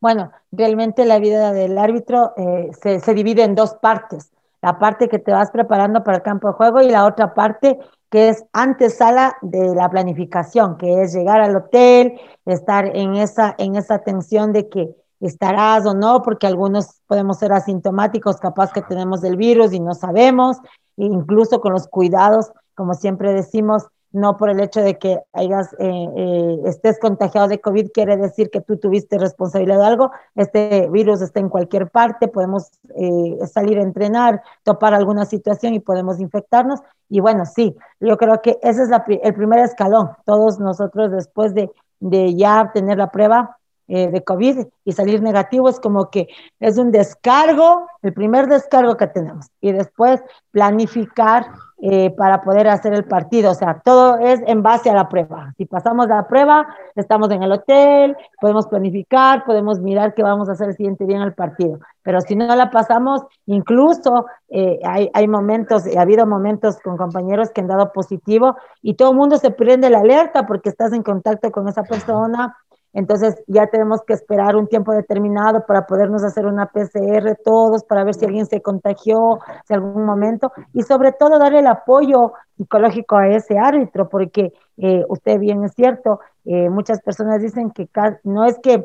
Bueno, 0.00 0.32
realmente 0.50 1.04
la 1.04 1.18
vida 1.18 1.52
del 1.52 1.76
árbitro 1.78 2.32
eh, 2.36 2.70
se, 2.80 3.00
se 3.00 3.14
divide 3.14 3.44
en 3.44 3.54
dos 3.54 3.74
partes. 3.74 4.32
La 4.62 4.78
parte 4.78 5.08
que 5.08 5.18
te 5.18 5.32
vas 5.32 5.50
preparando 5.50 6.02
para 6.04 6.18
el 6.18 6.22
campo 6.22 6.48
de 6.48 6.54
juego 6.54 6.80
y 6.80 6.90
la 6.90 7.06
otra 7.06 7.34
parte 7.34 7.78
que 8.10 8.28
es 8.28 8.44
antesala 8.52 9.36
de 9.40 9.74
la 9.74 9.88
planificación, 9.88 10.76
que 10.76 11.02
es 11.02 11.14
llegar 11.14 11.40
al 11.40 11.56
hotel, 11.56 12.20
estar 12.44 12.96
en 12.96 13.14
esa, 13.14 13.54
en 13.56 13.76
esa 13.76 14.00
tensión 14.00 14.52
de 14.52 14.68
que 14.68 14.94
estarás 15.20 15.86
o 15.86 15.94
no, 15.94 16.22
porque 16.22 16.46
algunos 16.46 17.00
podemos 17.06 17.38
ser 17.38 17.52
asintomáticos, 17.52 18.38
capaz 18.38 18.72
que 18.72 18.82
tenemos 18.82 19.22
el 19.22 19.36
virus 19.36 19.72
y 19.72 19.80
no 19.80 19.94
sabemos, 19.94 20.56
e 20.96 21.04
incluso 21.04 21.60
con 21.60 21.72
los 21.72 21.86
cuidados, 21.86 22.50
como 22.74 22.94
siempre 22.94 23.32
decimos, 23.32 23.86
no 24.12 24.36
por 24.36 24.50
el 24.50 24.60
hecho 24.60 24.82
de 24.82 24.98
que 24.98 25.20
hayas, 25.32 25.72
eh, 25.74 26.08
eh, 26.16 26.60
estés 26.66 26.98
contagiado 26.98 27.48
de 27.48 27.60
COVID 27.60 27.90
quiere 27.92 28.16
decir 28.16 28.50
que 28.50 28.60
tú 28.60 28.76
tuviste 28.76 29.18
responsabilidad 29.18 29.78
de 29.78 29.86
algo. 29.86 30.10
Este 30.34 30.88
virus 30.90 31.20
está 31.22 31.40
en 31.40 31.48
cualquier 31.48 31.90
parte, 31.90 32.28
podemos 32.28 32.70
eh, 32.96 33.38
salir 33.46 33.78
a 33.78 33.82
entrenar, 33.82 34.42
topar 34.64 34.94
alguna 34.94 35.24
situación 35.26 35.74
y 35.74 35.80
podemos 35.80 36.18
infectarnos. 36.20 36.80
Y 37.08 37.20
bueno, 37.20 37.46
sí, 37.46 37.76
yo 38.00 38.16
creo 38.16 38.40
que 38.42 38.58
ese 38.62 38.82
es 38.82 38.90
el 39.22 39.34
primer 39.34 39.60
escalón. 39.60 40.10
Todos 40.24 40.58
nosotros 40.58 41.12
después 41.12 41.54
de, 41.54 41.70
de 42.00 42.34
ya 42.34 42.70
tener 42.72 42.98
la 42.98 43.10
prueba, 43.10 43.56
de 43.90 44.22
COVID 44.22 44.68
y 44.84 44.92
salir 44.92 45.20
negativo 45.20 45.68
es 45.68 45.80
como 45.80 46.10
que 46.10 46.28
es 46.60 46.78
un 46.78 46.92
descargo, 46.92 47.88
el 48.02 48.12
primer 48.12 48.46
descargo 48.46 48.96
que 48.96 49.08
tenemos. 49.08 49.46
Y 49.60 49.72
después 49.72 50.22
planificar 50.52 51.46
eh, 51.82 52.10
para 52.10 52.42
poder 52.42 52.68
hacer 52.68 52.92
el 52.92 53.04
partido. 53.04 53.52
O 53.52 53.54
sea, 53.54 53.80
todo 53.82 54.18
es 54.18 54.40
en 54.46 54.62
base 54.62 54.90
a 54.90 54.94
la 54.94 55.08
prueba. 55.08 55.54
Si 55.56 55.64
pasamos 55.64 56.08
la 56.08 56.26
prueba, 56.28 56.66
estamos 56.94 57.30
en 57.30 57.42
el 57.42 57.52
hotel, 57.52 58.16
podemos 58.40 58.66
planificar, 58.66 59.44
podemos 59.44 59.80
mirar 59.80 60.12
qué 60.14 60.22
vamos 60.22 60.48
a 60.48 60.52
hacer 60.52 60.68
el 60.68 60.76
siguiente 60.76 61.06
día 61.06 61.16
en 61.16 61.22
el 61.22 61.32
partido. 61.32 61.78
Pero 62.02 62.20
si 62.20 62.36
no 62.36 62.54
la 62.54 62.70
pasamos, 62.70 63.22
incluso 63.46 64.26
eh, 64.48 64.78
hay, 64.84 65.10
hay 65.14 65.26
momentos, 65.26 65.84
ha 65.96 66.00
habido 66.02 66.26
momentos 66.26 66.78
con 66.80 66.96
compañeros 66.96 67.50
que 67.50 67.62
han 67.62 67.68
dado 67.68 67.92
positivo 67.92 68.56
y 68.82 68.94
todo 68.94 69.12
el 69.12 69.16
mundo 69.16 69.38
se 69.38 69.50
prende 69.50 69.88
la 69.88 70.00
alerta 70.00 70.46
porque 70.46 70.68
estás 70.68 70.92
en 70.92 71.02
contacto 71.02 71.50
con 71.50 71.66
esa 71.66 71.82
persona 71.84 72.56
entonces 72.92 73.42
ya 73.46 73.66
tenemos 73.68 74.02
que 74.02 74.14
esperar 74.14 74.56
un 74.56 74.66
tiempo 74.66 74.92
determinado 74.92 75.64
para 75.66 75.86
podernos 75.86 76.24
hacer 76.24 76.46
una 76.46 76.66
PCR 76.66 77.36
todos, 77.44 77.84
para 77.84 78.04
ver 78.04 78.14
si 78.14 78.24
alguien 78.24 78.46
se 78.46 78.62
contagió, 78.62 79.38
en 79.68 79.76
algún 79.76 80.04
momento, 80.04 80.52
y 80.72 80.82
sobre 80.82 81.12
todo 81.12 81.38
dar 81.38 81.54
el 81.54 81.66
apoyo 81.66 82.32
psicológico 82.56 83.16
a 83.16 83.28
ese 83.28 83.58
árbitro, 83.58 84.08
porque 84.08 84.52
eh, 84.76 85.04
usted 85.08 85.38
bien 85.38 85.64
es 85.64 85.72
cierto, 85.74 86.20
eh, 86.44 86.68
muchas 86.68 87.00
personas 87.00 87.40
dicen 87.40 87.70
que 87.70 87.88
no 88.24 88.44
es 88.44 88.58
que 88.58 88.84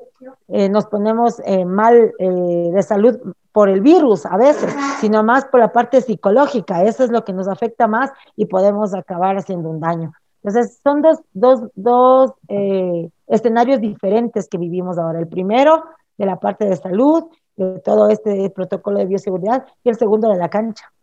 eh, 0.49 0.69
nos 0.69 0.85
ponemos 0.85 1.41
mal 1.65 2.13
de 2.19 2.83
salud 2.83 3.17
por 3.51 3.69
el 3.69 3.81
virus 3.81 4.25
a 4.25 4.37
veces, 4.37 4.75
sino 4.99 5.23
más 5.23 5.45
por 5.45 5.61
la 5.61 5.71
parte 5.71 6.01
psicológica, 6.01 6.83
eso 6.83 7.03
es 7.03 7.11
lo 7.11 7.23
que 7.23 7.33
nos 7.33 7.47
afecta 7.47 7.87
más 7.87 8.11
y 8.35 8.45
podemos 8.45 8.93
acabar 8.93 9.37
haciendo 9.37 9.69
un 9.69 9.79
daño. 9.79 10.13
Entonces, 10.45 10.79
son 10.83 11.01
dos, 11.01 11.17
dos, 11.33 11.59
dos 11.73 12.31
eh, 12.49 13.09
escenarios 13.25 13.81
diferentes 13.81 14.47
que 14.47 14.59
vivimos 14.59 14.99
ahora. 14.99 15.17
El 15.17 15.27
primero, 15.27 15.83
de 16.19 16.25
la 16.27 16.39
parte 16.39 16.65
de 16.65 16.75
salud, 16.75 17.23
de 17.55 17.79
todo 17.79 18.09
este 18.09 18.51
protocolo 18.51 18.99
de 18.99 19.07
bioseguridad, 19.07 19.65
y 19.83 19.89
el 19.89 19.95
segundo, 19.95 20.29
de 20.29 20.37
la 20.37 20.49
cancha. 20.49 20.93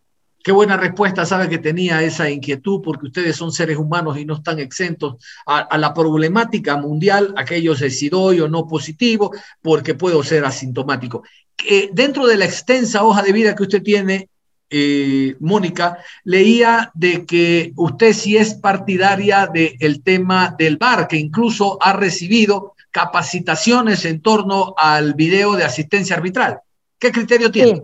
Qué 0.45 0.53
buena 0.53 0.77
respuesta, 0.77 1.27
sabe 1.27 1.49
que 1.49 1.59
tenía 1.59 2.03
esa 2.03 2.31
inquietud 2.31 2.83
porque 2.85 3.07
ustedes 3.07 3.35
son 3.35 3.51
seres 3.51 3.79
humanos 3.79 4.17
y 4.17 4.25
no 4.25 4.35
están 4.35 4.61
exentos 4.61 5.17
a, 5.45 5.77
la 5.77 5.93
problemática 5.93 6.77
mundial, 6.77 7.35
aquellos 7.37 7.81
de 7.81 7.91
si 7.91 8.09
doy 8.09 8.41
o 8.41 8.49
no 8.49 8.69
positivo, 8.69 9.33
porque 9.61 9.95
puedo 9.95 10.23
ser 10.23 10.45
asintomático. 10.45 11.25
Que 11.57 11.91
dentro 11.93 12.29
de 12.29 12.37
la 12.37 12.45
extensa 12.45 13.05
hoja 13.05 13.23
de 13.23 13.33
vida 13.33 13.57
que 13.57 13.65
usted 13.65 13.83
tiene, 13.83 14.29
eh, 14.73 15.37
Mónica, 15.41 15.99
leía 16.25 16.91
de 16.95 17.27
que 17.27 17.73
usted 17.77 18.13
sí 18.13 18.37
es 18.37 18.55
partidaria 18.55 19.47
del 19.47 20.03
tema 20.03 20.55
del 20.59 20.79
VAR, 20.79 21.07
que 21.07 21.19
incluso 21.19 21.79
ha 21.81 21.93
recibido 21.93 22.75
capacitaciones 22.91 24.05
en 24.05 24.21
torno 24.21 24.75
al 24.77 25.15
video 25.15 25.55
de 25.55 25.65
asistencia 25.65 26.17
arbitral. 26.17 26.61
¿Qué 26.99 27.13
criterio 27.13 27.51
tiene? 27.51 27.83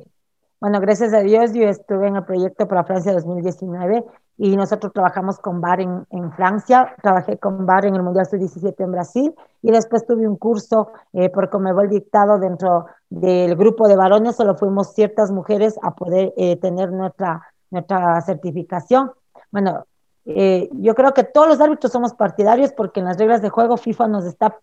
Bueno, 0.61 0.81
gracias 0.81 1.13
a 1.13 1.21
Dios 1.21 1.53
yo 1.55 1.69
estuve 1.69 2.09
en 2.09 2.17
el 2.17 2.25
proyecto 2.25 2.67
para 2.67 2.85
Francia 2.85 3.13
2019 3.13 4.05
y 4.39 4.57
nosotros 4.57 4.93
trabajamos 4.93 5.41
con 5.41 5.61
VAR 5.61 5.81
en, 5.81 6.07
en 6.11 6.33
Francia, 6.33 6.95
trabajé 7.03 7.39
con 7.39 7.67
VAR 7.67 7.87
en 7.87 7.97
el 7.97 8.03
Mundial 8.05 8.25
Sub-17 8.27 8.75
en 8.79 8.93
Brasil 8.93 9.35
y 9.63 9.73
después 9.73 10.07
tuve 10.07 10.29
un 10.29 10.37
curso 10.37 10.93
eh, 11.13 11.29
por 11.29 11.51
Comebol 11.51 11.89
dictado 11.89 12.39
dentro 12.39 12.87
del 13.11 13.57
grupo 13.57 13.89
de 13.89 13.97
varones, 13.97 14.37
solo 14.37 14.57
fuimos 14.57 14.95
ciertas 14.95 15.33
mujeres 15.33 15.77
a 15.83 15.95
poder 15.95 16.33
eh, 16.37 16.57
tener 16.57 16.93
nuestra, 16.93 17.43
nuestra 17.71 18.21
certificación. 18.21 19.11
Bueno, 19.51 19.85
eh, 20.25 20.69
yo 20.73 20.95
creo 20.95 21.15
que 21.15 21.25
todos 21.25 21.49
los 21.49 21.61
árbitros 21.61 21.91
somos 21.91 22.15
partidarios 22.15 22.73
porque 22.73 23.01
en 23.01 23.07
las 23.07 23.19
reglas 23.19 23.43
de 23.43 23.49
juego 23.49 23.77
FIFA 23.77 24.09
nos 24.09 24.25
está, 24.25 24.57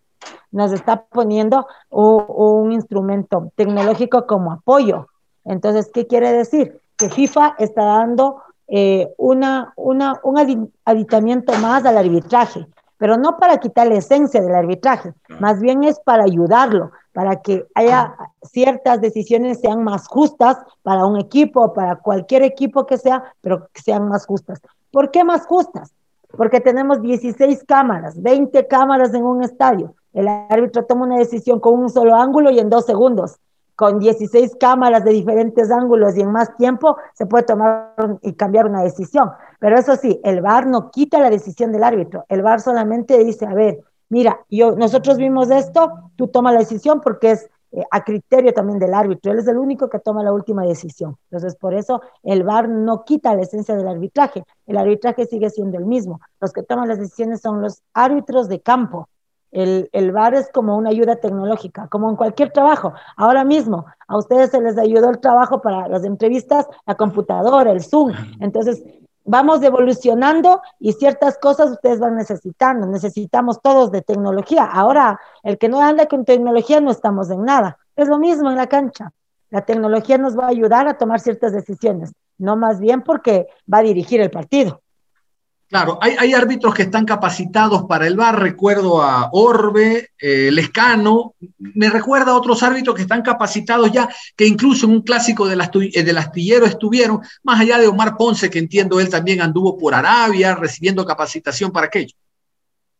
nos 0.52 0.72
está 0.72 1.04
poniendo 1.04 1.66
un, 1.90 2.72
instrumento 2.72 3.50
tecnológico 3.56 4.26
como 4.26 4.52
apoyo. 4.52 5.08
Entonces, 5.44 5.90
¿qué 5.92 6.06
quiere 6.06 6.32
decir? 6.32 6.80
Que 6.96 7.10
FIFA 7.10 7.56
está 7.58 7.84
dando 7.84 8.42
eh, 8.68 9.08
una, 9.16 9.72
una, 9.76 10.20
un 10.22 10.70
aditamiento 10.84 11.52
más 11.54 11.84
al 11.84 11.98
arbitraje 11.98 12.66
pero 12.98 13.16
no 13.16 13.38
para 13.38 13.58
quitar 13.58 13.86
la 13.88 13.96
esencia 13.96 14.40
del 14.40 14.54
arbitraje, 14.54 15.12
más 15.40 15.60
bien 15.60 15.84
es 15.84 16.00
para 16.00 16.24
ayudarlo, 16.24 16.92
para 17.12 17.42
que 17.42 17.66
haya 17.74 18.14
ciertas 18.42 19.00
decisiones 19.00 19.60
sean 19.60 19.84
más 19.84 20.08
justas 20.08 20.58
para 20.82 21.04
un 21.04 21.18
equipo, 21.18 21.72
para 21.74 21.96
cualquier 21.96 22.42
equipo 22.42 22.86
que 22.86 22.96
sea, 22.96 23.34
pero 23.40 23.68
que 23.72 23.82
sean 23.82 24.08
más 24.08 24.26
justas. 24.26 24.60
¿Por 24.90 25.10
qué 25.10 25.24
más 25.24 25.46
justas? 25.46 25.92
Porque 26.36 26.60
tenemos 26.60 27.02
16 27.02 27.64
cámaras, 27.64 28.20
20 28.20 28.66
cámaras 28.66 29.12
en 29.14 29.24
un 29.24 29.42
estadio. 29.42 29.94
El 30.12 30.28
árbitro 30.28 30.84
toma 30.84 31.04
una 31.04 31.18
decisión 31.18 31.60
con 31.60 31.78
un 31.78 31.90
solo 31.90 32.14
ángulo 32.14 32.50
y 32.50 32.58
en 32.58 32.70
dos 32.70 32.86
segundos 32.86 33.36
con 33.76 33.98
16 33.98 34.56
cámaras 34.58 35.04
de 35.04 35.12
diferentes 35.12 35.70
ángulos 35.70 36.16
y 36.16 36.22
en 36.22 36.32
más 36.32 36.56
tiempo 36.56 36.96
se 37.12 37.26
puede 37.26 37.44
tomar 37.44 37.94
y 38.22 38.32
cambiar 38.32 38.66
una 38.66 38.82
decisión. 38.82 39.30
Pero 39.60 39.78
eso 39.78 39.94
sí, 39.96 40.18
el 40.24 40.40
VAR 40.40 40.66
no 40.66 40.90
quita 40.90 41.20
la 41.20 41.30
decisión 41.30 41.72
del 41.72 41.84
árbitro. 41.84 42.24
El 42.28 42.42
VAR 42.42 42.60
solamente 42.60 43.22
dice, 43.22 43.46
a 43.46 43.54
ver, 43.54 43.80
mira, 44.08 44.40
yo, 44.50 44.74
nosotros 44.74 45.18
vimos 45.18 45.50
esto, 45.50 46.10
tú 46.16 46.28
toma 46.28 46.52
la 46.52 46.60
decisión 46.60 47.02
porque 47.02 47.32
es 47.32 47.50
eh, 47.72 47.82
a 47.90 48.02
criterio 48.02 48.54
también 48.54 48.78
del 48.78 48.94
árbitro. 48.94 49.30
Él 49.30 49.40
es 49.40 49.46
el 49.46 49.58
único 49.58 49.90
que 49.90 49.98
toma 49.98 50.22
la 50.22 50.32
última 50.32 50.64
decisión. 50.64 51.18
Entonces, 51.30 51.54
por 51.56 51.74
eso 51.74 52.00
el 52.22 52.44
VAR 52.44 52.70
no 52.70 53.04
quita 53.04 53.34
la 53.34 53.42
esencia 53.42 53.76
del 53.76 53.88
arbitraje. 53.88 54.44
El 54.66 54.78
arbitraje 54.78 55.26
sigue 55.26 55.50
siendo 55.50 55.76
el 55.76 55.84
mismo. 55.84 56.20
Los 56.40 56.52
que 56.54 56.62
toman 56.62 56.88
las 56.88 56.98
decisiones 56.98 57.42
son 57.42 57.60
los 57.60 57.82
árbitros 57.92 58.48
de 58.48 58.60
campo 58.60 59.08
el, 59.56 59.88
el 59.92 60.12
VAR 60.12 60.34
es 60.34 60.50
como 60.52 60.76
una 60.76 60.90
ayuda 60.90 61.16
tecnológica, 61.16 61.88
como 61.88 62.10
en 62.10 62.16
cualquier 62.16 62.52
trabajo. 62.52 62.92
Ahora 63.16 63.42
mismo, 63.42 63.86
a 64.06 64.18
ustedes 64.18 64.50
se 64.50 64.60
les 64.60 64.76
ayudó 64.76 65.08
el 65.08 65.18
trabajo 65.18 65.62
para 65.62 65.88
las 65.88 66.04
entrevistas, 66.04 66.66
la 66.84 66.94
computadora, 66.94 67.72
el 67.72 67.82
Zoom. 67.82 68.12
Entonces, 68.40 68.82
vamos 69.24 69.62
evolucionando 69.62 70.60
y 70.78 70.92
ciertas 70.92 71.38
cosas 71.38 71.70
ustedes 71.70 71.98
van 71.98 72.16
necesitando. 72.16 72.86
Necesitamos 72.86 73.62
todos 73.62 73.90
de 73.90 74.02
tecnología. 74.02 74.64
Ahora, 74.64 75.18
el 75.42 75.56
que 75.56 75.70
no 75.70 75.80
anda 75.80 76.04
con 76.04 76.26
tecnología 76.26 76.82
no 76.82 76.90
estamos 76.90 77.30
en 77.30 77.42
nada. 77.42 77.78
Es 77.96 78.08
lo 78.08 78.18
mismo 78.18 78.50
en 78.50 78.56
la 78.56 78.66
cancha. 78.66 79.12
La 79.48 79.62
tecnología 79.62 80.18
nos 80.18 80.38
va 80.38 80.44
a 80.44 80.50
ayudar 80.50 80.86
a 80.86 80.98
tomar 80.98 81.20
ciertas 81.20 81.54
decisiones, 81.54 82.12
no 82.36 82.56
más 82.56 82.78
bien 82.78 83.00
porque 83.00 83.46
va 83.72 83.78
a 83.78 83.82
dirigir 83.82 84.20
el 84.20 84.30
partido. 84.30 84.82
Claro, 85.68 85.98
hay, 86.00 86.32
árbitros 86.32 86.72
que 86.74 86.82
están 86.82 87.04
capacitados 87.04 87.86
para 87.88 88.06
el 88.06 88.16
bar, 88.16 88.40
recuerdo 88.40 89.02
a 89.02 89.30
Orbe, 89.32 90.10
eh, 90.16 90.48
Lescano, 90.52 91.34
me 91.58 91.90
recuerda 91.90 92.30
a 92.30 92.36
otros 92.36 92.62
árbitros 92.62 92.94
que 92.94 93.02
están 93.02 93.22
capacitados 93.22 93.90
ya, 93.90 94.08
que 94.36 94.46
incluso 94.46 94.86
en 94.86 94.92
un 94.92 95.02
clásico 95.02 95.48
del, 95.48 95.60
eh, 95.60 96.04
del 96.04 96.18
astillero 96.18 96.66
estuvieron, 96.66 97.20
más 97.42 97.58
allá 97.60 97.78
de 97.78 97.88
Omar 97.88 98.16
Ponce, 98.16 98.48
que 98.48 98.60
entiendo 98.60 99.00
él 99.00 99.10
también 99.10 99.40
anduvo 99.40 99.76
por 99.76 99.92
Arabia 99.92 100.54
recibiendo 100.54 101.04
capacitación 101.04 101.72
para 101.72 101.88
aquello. 101.88 102.14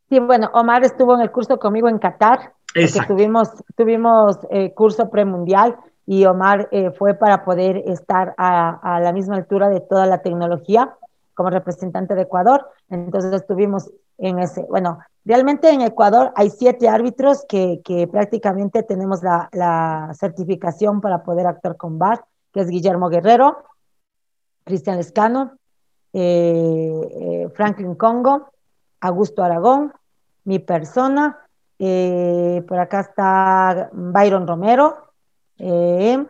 Sí, 0.08 0.18
bueno, 0.18 0.50
Omar 0.52 0.82
estuvo 0.84 1.14
en 1.14 1.20
el 1.20 1.30
curso 1.30 1.60
conmigo 1.60 1.88
en 1.88 2.00
Qatar, 2.00 2.52
que 2.74 2.88
tuvimos, 3.06 3.48
tuvimos 3.76 4.38
eh, 4.50 4.74
curso 4.74 5.08
premundial 5.08 5.76
y 6.04 6.24
Omar 6.24 6.68
eh, 6.72 6.90
fue 6.90 7.14
para 7.14 7.44
poder 7.44 7.84
estar 7.86 8.34
a 8.36 9.00
la 9.00 9.12
misma 9.12 9.36
altura 9.36 9.68
de 9.68 9.80
toda 9.80 10.06
la 10.06 10.18
tecnología 10.18 10.96
como 11.36 11.50
representante 11.50 12.16
de 12.16 12.22
Ecuador. 12.22 12.68
Entonces 12.90 13.32
estuvimos 13.32 13.88
en 14.18 14.40
ese, 14.40 14.62
bueno, 14.64 14.98
realmente 15.24 15.70
en 15.70 15.82
Ecuador 15.82 16.32
hay 16.34 16.50
siete 16.50 16.88
árbitros 16.88 17.44
que, 17.48 17.80
que 17.84 18.08
prácticamente 18.08 18.82
tenemos 18.82 19.22
la, 19.22 20.10
certificación 20.18 21.00
para 21.00 21.22
poder 21.22 21.46
actuar 21.46 21.76
con 21.76 21.98
VAR, 21.98 22.24
que 22.52 22.60
es 22.60 22.68
Guillermo 22.68 23.08
Guerrero, 23.08 23.62
Cristian 24.64 24.96
Lescano, 24.96 25.52
eh, 26.12 26.90
eh, 27.20 27.48
Franklin 27.54 27.94
Congo, 27.94 28.48
Augusto 29.00 29.44
Aragón, 29.44 29.92
mi 30.44 30.58
persona 30.58 31.46
eh, 31.78 32.64
por 32.66 32.78
acá 32.78 33.00
está 33.00 33.90
Byron 33.92 34.46
Romero, 34.46 35.12
eh, 35.58 36.24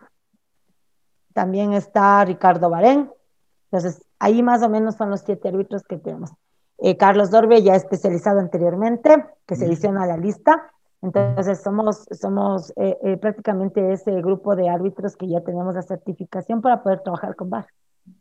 también 1.33 1.73
está 1.73 2.25
Ricardo 2.25 2.69
Barén. 2.69 3.11
Entonces, 3.71 4.03
ahí 4.19 4.43
más 4.43 4.63
o 4.63 4.69
menos 4.69 4.95
son 4.95 5.09
los 5.09 5.21
siete 5.21 5.49
árbitros 5.49 5.83
que 5.83 5.97
tenemos. 5.97 6.31
Eh, 6.79 6.97
Carlos 6.97 7.31
Dorbe 7.31 7.63
ya 7.63 7.75
especializado 7.75 8.39
anteriormente, 8.39 9.25
que 9.45 9.55
se 9.55 9.65
adiciona 9.65 10.03
a 10.03 10.07
la 10.07 10.17
lista. 10.17 10.71
Entonces, 11.01 11.61
somos, 11.61 12.05
somos 12.11 12.73
prácticamente 13.21 13.93
ese 13.93 14.11
grupo 14.21 14.55
de 14.55 14.67
árbitros 14.67 15.15
que 15.15 15.27
ya 15.27 15.41
tenemos 15.41 15.75
la 15.75 15.83
certificación 15.83 16.61
para 16.61 16.81
poder 16.81 17.01
trabajar 17.01 17.35
con 17.35 17.51
VAR. 17.51 17.67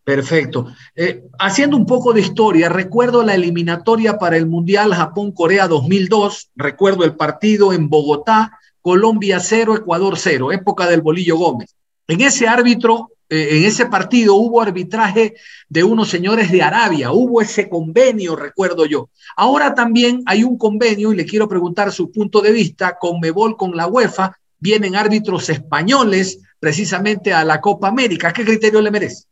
Perfecto. 0.05 0.67
Eh, 0.95 1.25
haciendo 1.39 1.77
un 1.77 1.85
poco 1.85 2.13
de 2.13 2.21
historia, 2.21 2.69
recuerdo 2.69 3.23
la 3.23 3.35
eliminatoria 3.35 4.19
para 4.19 4.37
el 4.37 4.47
Mundial 4.47 4.95
Japón-Corea 4.95 5.67
2002, 5.67 6.51
recuerdo 6.55 7.05
el 7.05 7.17
partido 7.17 7.73
en 7.73 7.89
Bogotá, 7.89 8.59
Colombia 8.83 9.41
0, 9.41 9.77
Ecuador 9.77 10.15
0, 10.17 10.53
época 10.53 10.87
del 10.87 11.03
Bolillo 11.03 11.37
Gómez. 11.37 11.75
En 12.07 12.21
ese 12.21 12.47
árbitro, 12.47 13.11
eh, 13.11 13.15
en 13.29 13.65
ese 13.65 13.87
partido 13.87 14.37
hubo 14.37 14.61
arbitraje 14.61 15.35
de 15.69 15.85
unos 15.85 16.09
señores 16.09 16.51
de 16.53 16.62
Arabia, 16.62 17.12
hubo 17.12 17.41
ese 17.41 17.69
convenio, 17.69 18.37
recuerdo 18.37 18.87
yo. 18.87 19.11
Ahora 19.37 19.75
también 19.75 20.23
hay 20.27 20.45
un 20.45 20.57
convenio 20.57 21.12
y 21.12 21.17
le 21.17 21.27
quiero 21.27 21.49
preguntar 21.49 21.93
su 21.93 22.11
punto 22.11 22.41
de 22.41 22.53
vista 22.53 22.99
con 22.99 23.21
Mebol, 23.21 23.57
con 23.57 23.77
la 23.77 23.87
UEFA, 23.87 24.39
vienen 24.59 24.97
árbitros 24.97 25.49
españoles 25.51 26.41
precisamente 26.61 27.33
a 27.33 27.45
la 27.45 27.61
Copa 27.61 27.89
América. 27.89 28.33
¿Qué 28.33 28.45
criterio 28.45 28.81
le 28.81 28.91
merece? 28.91 29.25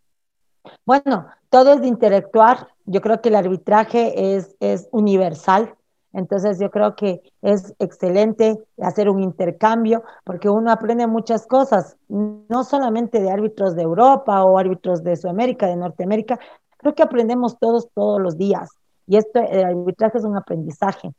Bueno, 0.84 1.26
todo 1.50 1.74
es 1.74 1.80
de 1.80 1.88
interactuar. 1.88 2.68
Yo 2.84 3.00
creo 3.00 3.20
que 3.20 3.28
el 3.28 3.36
arbitraje 3.36 4.36
es, 4.36 4.56
es 4.60 4.88
universal. 4.90 5.74
Entonces 6.14 6.58
yo 6.58 6.70
creo 6.70 6.94
que 6.94 7.20
es 7.42 7.74
excelente 7.78 8.58
hacer 8.80 9.10
un 9.10 9.20
intercambio 9.22 10.02
porque 10.24 10.48
uno 10.48 10.70
aprende 10.70 11.06
muchas 11.06 11.46
cosas, 11.46 11.96
no 12.08 12.64
solamente 12.64 13.20
de 13.20 13.30
árbitros 13.30 13.74
de 13.74 13.82
Europa 13.82 14.44
o 14.44 14.56
árbitros 14.56 15.02
de 15.02 15.16
Sudamérica, 15.16 15.66
de 15.66 15.76
Norteamérica, 15.76 16.38
creo 16.78 16.94
que 16.94 17.02
aprendemos 17.02 17.58
todos 17.58 17.88
todos 17.94 18.20
los 18.20 18.38
días 18.38 18.70
y 19.06 19.16
esto, 19.16 19.40
el 19.40 19.64
arbitraje 19.64 20.18
es 20.18 20.24
un 20.24 20.36
aprendizaje. 20.36 21.12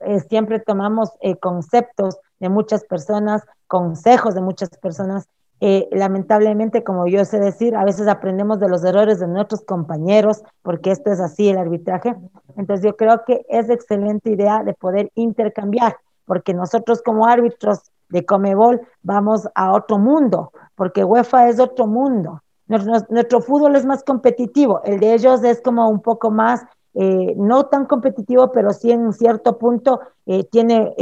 Eh, 0.00 0.20
siempre 0.20 0.60
tomamos 0.60 1.10
eh, 1.20 1.36
conceptos 1.36 2.18
de 2.40 2.48
muchas 2.48 2.84
personas, 2.84 3.42
consejos 3.66 4.34
de 4.34 4.40
muchas 4.40 4.70
personas 4.70 5.28
eh, 5.60 5.88
lamentablemente, 5.90 6.84
como 6.84 7.06
yo 7.06 7.24
sé 7.24 7.40
decir, 7.40 7.76
a 7.76 7.84
veces 7.84 8.08
aprendemos 8.08 8.60
de 8.60 8.68
los 8.68 8.84
errores 8.84 9.20
de 9.20 9.26
nuestros 9.26 9.62
compañeros, 9.62 10.42
porque 10.62 10.90
esto 10.90 11.10
es 11.10 11.20
así 11.20 11.48
el 11.48 11.56
arbitraje. 11.56 12.14
Entonces 12.56 12.84
yo 12.84 12.96
creo 12.96 13.24
que 13.26 13.46
es 13.48 13.70
excelente 13.70 14.30
idea 14.30 14.62
de 14.62 14.74
poder 14.74 15.10
intercambiar, 15.14 15.96
porque 16.26 16.52
nosotros 16.52 17.00
como 17.02 17.26
árbitros 17.26 17.90
de 18.10 18.26
Comebol 18.26 18.82
vamos 19.02 19.48
a 19.54 19.72
otro 19.72 19.98
mundo, 19.98 20.52
porque 20.74 21.04
UEFA 21.04 21.48
es 21.48 21.58
otro 21.58 21.86
mundo. 21.86 22.42
Nuestro, 22.66 23.40
fútbol 23.40 23.76
es 23.76 23.86
más 23.86 24.02
competitivo, 24.02 24.82
el 24.84 24.98
de 24.98 25.14
ellos 25.14 25.42
es 25.44 25.60
como 25.62 25.88
un 25.88 26.02
poco 26.02 26.30
más, 26.32 26.66
eh, 26.94 27.34
no 27.36 27.66
tan 27.66 27.86
competitivo, 27.86 28.50
pero 28.50 28.72
sí 28.72 28.90
en 28.90 29.12
cierto 29.12 29.56
punto 29.56 30.00
eh, 30.26 30.44
tiene 30.44 30.92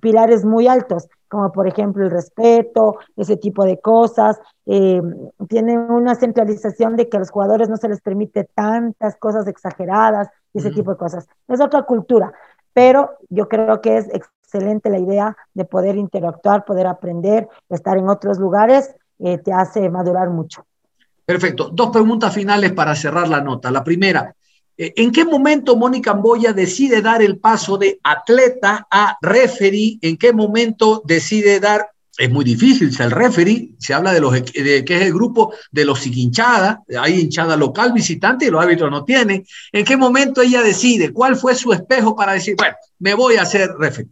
pilares 0.00 0.44
muy 0.44 0.66
altos 0.66 1.08
como 1.32 1.50
por 1.50 1.66
ejemplo 1.66 2.04
el 2.04 2.10
respeto, 2.10 2.98
ese 3.16 3.38
tipo 3.38 3.64
de 3.64 3.80
cosas. 3.80 4.38
Eh, 4.66 5.00
tienen 5.48 5.90
una 5.90 6.14
centralización 6.14 6.94
de 6.94 7.08
que 7.08 7.16
a 7.16 7.20
los 7.20 7.30
jugadores 7.30 7.70
no 7.70 7.78
se 7.78 7.88
les 7.88 8.02
permite 8.02 8.44
tantas 8.54 9.16
cosas 9.16 9.46
exageradas 9.46 10.28
y 10.52 10.58
ese 10.58 10.70
tipo 10.72 10.90
de 10.90 10.98
cosas. 10.98 11.26
Es 11.48 11.58
otra 11.62 11.84
cultura, 11.84 12.34
pero 12.74 13.12
yo 13.30 13.48
creo 13.48 13.80
que 13.80 13.96
es 13.96 14.08
excelente 14.12 14.90
la 14.90 14.98
idea 14.98 15.34
de 15.54 15.64
poder 15.64 15.96
interactuar, 15.96 16.66
poder 16.66 16.86
aprender, 16.86 17.48
estar 17.70 17.96
en 17.96 18.10
otros 18.10 18.38
lugares, 18.38 18.94
eh, 19.18 19.38
te 19.38 19.54
hace 19.54 19.88
madurar 19.88 20.28
mucho. 20.28 20.66
Perfecto. 21.24 21.70
Dos 21.72 21.88
preguntas 21.88 22.34
finales 22.34 22.72
para 22.72 22.94
cerrar 22.94 23.26
la 23.26 23.40
nota. 23.40 23.70
La 23.70 23.82
primera, 23.82 24.34
¿En 24.76 25.12
qué 25.12 25.24
momento 25.24 25.76
Mónica 25.76 26.12
Amboya 26.12 26.52
decide 26.52 27.02
dar 27.02 27.22
el 27.22 27.38
paso 27.38 27.78
de 27.78 28.00
atleta 28.02 28.86
a 28.90 29.18
referee? 29.20 29.98
¿En 30.00 30.16
qué 30.16 30.32
momento 30.32 31.02
decide 31.04 31.60
dar 31.60 31.92
es 32.18 32.30
muy 32.30 32.44
difícil 32.44 32.92
ser 32.92 33.10
referee, 33.10 33.70
se 33.78 33.94
habla 33.94 34.12
de, 34.12 34.20
los, 34.20 34.32
de 34.32 34.84
que 34.84 34.96
es 34.96 35.02
el 35.02 35.14
grupo 35.14 35.54
de 35.70 35.84
los 35.84 36.00
sin 36.00 36.30
hay 36.98 37.20
hinchada 37.20 37.56
local 37.56 37.92
visitante 37.92 38.44
y 38.44 38.50
los 38.50 38.62
árbitros 38.62 38.90
no 38.90 39.02
tienen. 39.02 39.46
¿En 39.72 39.84
qué 39.84 39.96
momento 39.96 40.42
ella 40.42 40.62
decide? 40.62 41.12
¿Cuál 41.12 41.36
fue 41.36 41.54
su 41.54 41.72
espejo 41.72 42.14
para 42.14 42.34
decir, 42.34 42.54
bueno, 42.58 42.76
me 42.98 43.14
voy 43.14 43.36
a 43.36 43.42
hacer 43.42 43.70
referee? 43.78 44.10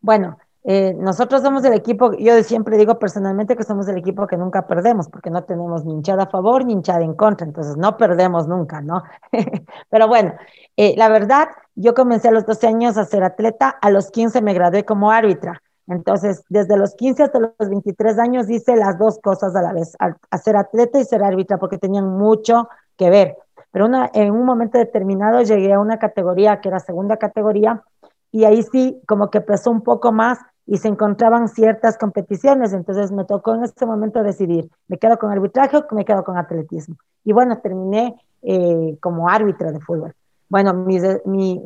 Bueno, 0.00 0.38
eh, 0.70 0.92
nosotros 0.98 1.40
somos 1.40 1.64
el 1.64 1.72
equipo, 1.72 2.12
yo 2.12 2.42
siempre 2.42 2.76
digo 2.76 2.98
personalmente 2.98 3.56
que 3.56 3.64
somos 3.64 3.88
el 3.88 3.96
equipo 3.96 4.26
que 4.26 4.36
nunca 4.36 4.66
perdemos, 4.66 5.08
porque 5.08 5.30
no 5.30 5.44
tenemos 5.44 5.86
ni 5.86 5.94
hinchada 5.94 6.24
a 6.24 6.26
favor 6.26 6.66
ni 6.66 6.74
hinchada 6.74 7.00
en 7.00 7.14
contra, 7.14 7.46
entonces 7.46 7.78
no 7.78 7.96
perdemos 7.96 8.46
nunca, 8.46 8.82
¿no? 8.82 9.02
Pero 9.90 10.08
bueno, 10.08 10.34
eh, 10.76 10.92
la 10.98 11.08
verdad, 11.08 11.48
yo 11.74 11.94
comencé 11.94 12.28
a 12.28 12.32
los 12.32 12.44
12 12.44 12.66
años 12.66 12.98
a 12.98 13.06
ser 13.06 13.24
atleta, 13.24 13.70
a 13.80 13.88
los 13.88 14.10
15 14.10 14.42
me 14.42 14.52
gradué 14.52 14.84
como 14.84 15.10
árbitra, 15.10 15.62
entonces 15.86 16.44
desde 16.50 16.76
los 16.76 16.94
15 16.96 17.22
hasta 17.22 17.38
los 17.38 17.54
23 17.58 18.18
años 18.18 18.50
hice 18.50 18.76
las 18.76 18.98
dos 18.98 19.18
cosas 19.20 19.56
a 19.56 19.62
la 19.62 19.72
vez, 19.72 19.96
a, 19.98 20.36
ser 20.36 20.58
atleta 20.58 21.00
y 21.00 21.06
ser 21.06 21.24
árbitra, 21.24 21.56
porque 21.56 21.78
tenían 21.78 22.10
mucho 22.18 22.68
que 22.98 23.08
ver. 23.08 23.38
Pero 23.70 23.86
una, 23.86 24.10
en 24.12 24.32
un 24.32 24.44
momento 24.44 24.76
determinado 24.76 25.40
llegué 25.40 25.72
a 25.72 25.80
una 25.80 25.98
categoría 25.98 26.60
que 26.60 26.68
era 26.68 26.78
segunda 26.78 27.16
categoría, 27.16 27.82
y 28.30 28.44
ahí 28.44 28.62
sí 28.62 29.00
como 29.06 29.30
que 29.30 29.40
pesó 29.40 29.70
un 29.70 29.80
poco 29.80 30.12
más 30.12 30.38
y 30.70 30.76
se 30.76 30.88
encontraban 30.88 31.48
ciertas 31.48 31.96
competiciones, 31.96 32.74
entonces 32.74 33.10
me 33.10 33.24
tocó 33.24 33.54
en 33.54 33.64
ese 33.64 33.86
momento 33.86 34.22
decidir, 34.22 34.70
¿me 34.86 34.98
quedo 34.98 35.18
con 35.18 35.30
arbitraje 35.30 35.78
o 35.78 35.94
me 35.94 36.04
quedo 36.04 36.22
con 36.22 36.36
atletismo? 36.36 36.96
Y 37.24 37.32
bueno, 37.32 37.58
terminé 37.58 38.14
eh, 38.42 38.98
como 39.00 39.30
árbitro 39.30 39.72
de 39.72 39.80
fútbol. 39.80 40.14
Bueno, 40.50 40.74
mi, 40.74 41.58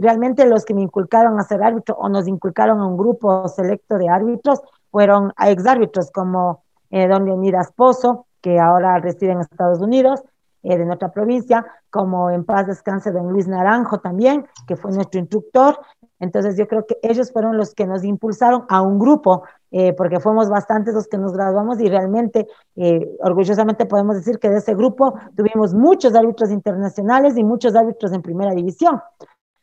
realmente 0.00 0.46
los 0.46 0.64
que 0.64 0.72
me 0.72 0.80
inculcaron 0.80 1.38
a 1.38 1.44
ser 1.44 1.62
árbitro 1.62 1.96
o 1.96 2.08
nos 2.08 2.26
inculcaron 2.26 2.80
a 2.80 2.86
un 2.86 2.96
grupo 2.96 3.46
selecto 3.48 3.98
de 3.98 4.08
árbitros 4.08 4.62
fueron 4.90 5.34
exárbitros 5.38 6.10
como 6.10 6.64
eh, 6.90 7.08
don 7.08 7.26
Leonidas 7.26 7.72
Pozo, 7.72 8.26
que 8.40 8.58
ahora 8.58 8.98
reside 9.00 9.32
en 9.32 9.40
Estados 9.40 9.80
Unidos, 9.80 10.22
eh, 10.62 10.78
de 10.78 10.84
nuestra 10.84 11.12
provincia, 11.12 11.64
como 11.90 12.30
en 12.30 12.44
paz 12.44 12.66
descanse 12.66 13.12
don 13.12 13.32
Luis 13.32 13.46
Naranjo 13.46 14.00
también, 14.00 14.46
que 14.66 14.76
fue 14.76 14.90
nuestro 14.92 15.20
instructor, 15.20 15.78
entonces 16.18 16.56
yo 16.56 16.66
creo 16.66 16.86
que 16.86 16.98
ellos 17.02 17.32
fueron 17.32 17.56
los 17.56 17.74
que 17.74 17.86
nos 17.86 18.04
impulsaron 18.04 18.64
a 18.68 18.82
un 18.82 18.98
grupo, 18.98 19.42
eh, 19.70 19.92
porque 19.92 20.20
fuimos 20.20 20.48
bastantes 20.48 20.94
los 20.94 21.08
que 21.08 21.18
nos 21.18 21.32
graduamos 21.32 21.80
y 21.80 21.88
realmente 21.88 22.46
eh, 22.76 23.16
orgullosamente 23.20 23.86
podemos 23.86 24.16
decir 24.16 24.38
que 24.38 24.48
de 24.48 24.58
ese 24.58 24.74
grupo 24.74 25.14
tuvimos 25.36 25.74
muchos 25.74 26.14
árbitros 26.14 26.50
internacionales 26.50 27.36
y 27.36 27.44
muchos 27.44 27.74
árbitros 27.74 28.12
en 28.12 28.22
primera 28.22 28.54
división. 28.54 29.00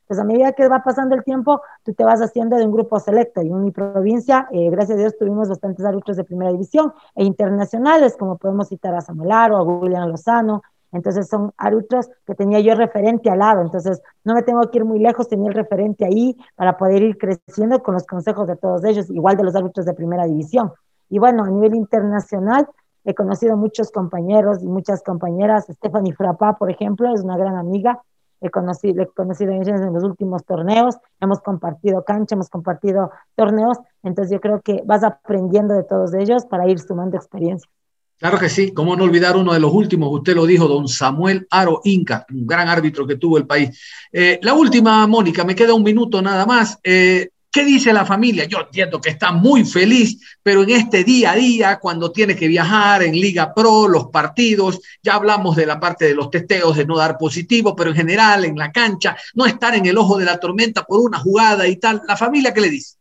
Pues 0.05 0.19
a 0.19 0.25
medida 0.25 0.51
que 0.51 0.67
va 0.67 0.83
pasando 0.83 1.15
el 1.15 1.23
tiempo, 1.23 1.61
tú 1.83 1.93
te 1.93 2.03
vas 2.03 2.21
haciendo 2.21 2.57
de 2.57 2.65
un 2.65 2.71
grupo 2.73 2.99
selecto. 2.99 3.41
Y 3.41 3.47
en 3.47 3.63
mi 3.63 3.71
provincia, 3.71 4.47
eh, 4.51 4.69
gracias 4.69 4.97
a 4.97 5.01
Dios, 5.01 5.17
tuvimos 5.17 5.47
bastantes 5.47 5.85
árbitros 5.85 6.17
de 6.17 6.25
primera 6.25 6.51
división 6.51 6.93
e 7.15 7.23
internacionales, 7.23 8.15
como 8.17 8.37
podemos 8.37 8.67
citar 8.67 8.93
a 8.93 9.01
Samuel 9.01 9.31
Aro, 9.31 9.57
a 9.57 9.63
William 9.63 10.09
Lozano, 10.09 10.61
entonces 10.93 11.27
son 11.27 11.51
árbitros 11.57 12.09
que 12.25 12.35
tenía 12.35 12.59
yo 12.59 12.75
referente 12.75 13.29
al 13.29 13.39
lado, 13.39 13.61
entonces 13.61 14.01
no 14.23 14.35
me 14.35 14.43
tengo 14.43 14.61
que 14.69 14.77
ir 14.77 14.85
muy 14.85 14.99
lejos, 14.99 15.27
tenía 15.27 15.49
el 15.49 15.55
referente 15.55 16.05
ahí 16.05 16.37
para 16.55 16.77
poder 16.77 17.01
ir 17.01 17.17
creciendo 17.17 17.81
con 17.83 17.95
los 17.95 18.05
consejos 18.05 18.47
de 18.47 18.55
todos 18.55 18.83
ellos, 18.85 19.09
igual 19.09 19.35
de 19.35 19.43
los 19.43 19.55
árbitros 19.55 19.85
de 19.85 19.93
primera 19.93 20.25
división. 20.25 20.71
Y 21.09 21.19
bueno, 21.19 21.43
a 21.43 21.49
nivel 21.49 21.75
internacional 21.75 22.67
he 23.03 23.13
conocido 23.13 23.57
muchos 23.57 23.91
compañeros 23.91 24.63
y 24.63 24.67
muchas 24.67 25.03
compañeras, 25.03 25.65
Stephanie 25.69 26.13
Frappa, 26.13 26.57
por 26.57 26.71
ejemplo, 26.71 27.13
es 27.13 27.23
una 27.23 27.37
gran 27.37 27.55
amiga, 27.57 28.01
he 28.39 28.49
conocido, 28.49 29.01
he 29.01 29.07
conocido 29.07 29.51
en 29.53 29.93
los 29.93 30.03
últimos 30.03 30.45
torneos, 30.45 30.97
hemos 31.19 31.39
compartido 31.39 32.03
cancha, 32.03 32.35
hemos 32.35 32.49
compartido 32.49 33.11
torneos, 33.35 33.79
entonces 34.03 34.31
yo 34.31 34.41
creo 34.41 34.61
que 34.61 34.83
vas 34.85 35.03
aprendiendo 35.03 35.73
de 35.73 35.83
todos 35.83 36.13
ellos 36.13 36.45
para 36.45 36.67
ir 36.67 36.79
sumando 36.79 37.17
experiencia. 37.17 37.69
Claro 38.17 38.39
que 38.39 38.49
sí, 38.49 38.71
cómo 38.71 38.95
no 38.95 39.03
olvidar 39.03 39.35
uno 39.35 39.53
de 39.53 39.59
los 39.59 39.73
últimos, 39.73 40.09
usted 40.11 40.35
lo 40.35 40.45
dijo, 40.45 40.67
don 40.67 40.87
Samuel 40.87 41.45
Aro 41.49 41.81
Inca, 41.83 42.25
un 42.31 42.47
gran 42.47 42.69
árbitro 42.69 43.05
que 43.05 43.17
tuvo 43.17 43.37
el 43.37 43.45
país. 43.45 43.77
Eh, 44.11 44.39
la 44.41 44.53
última, 44.53 45.05
Mónica, 45.07 45.43
me 45.43 45.55
queda 45.55 45.73
un 45.73 45.83
minuto 45.83 46.21
nada 46.21 46.45
más. 46.45 46.79
Eh, 46.83 47.29
¿Qué 47.53 47.63
dice 47.65 47.93
la 47.93 48.03
familia? 48.03 48.45
Yo 48.45 48.61
entiendo 48.61 48.99
que 48.99 49.11
está 49.11 49.31
muy 49.31 49.63
feliz, 49.63 50.17
pero 50.41 50.63
en 50.63 50.71
este 50.71 51.03
día 51.03 51.33
a 51.33 51.35
día, 51.35 51.77
cuando 51.79 52.11
tiene 52.11 52.35
que 52.35 52.47
viajar 52.47 53.03
en 53.03 53.13
Liga 53.13 53.53
Pro, 53.53 53.87
los 53.87 54.07
partidos, 54.07 54.79
ya 55.03 55.13
hablamos 55.13 55.55
de 55.55 55.67
la 55.67 55.79
parte 55.79 56.05
de 56.05 56.15
los 56.15 56.31
testeos, 56.31 56.75
de 56.75 56.87
no 56.87 56.97
dar 56.97 57.15
positivo, 57.15 57.75
pero 57.75 57.91
en 57.91 57.95
general, 57.95 58.45
en 58.45 58.55
la 58.57 58.71
cancha, 58.71 59.15
no 59.35 59.45
estar 59.45 59.75
en 59.75 59.85
el 59.85 59.99
ojo 59.99 60.17
de 60.17 60.25
la 60.25 60.39
tormenta 60.39 60.83
por 60.83 60.99
una 60.99 61.19
jugada 61.19 61.67
y 61.67 61.75
tal. 61.75 62.01
¿La 62.07 62.17
familia 62.17 62.55
qué 62.55 62.61
le 62.61 62.71
dice? 62.71 62.95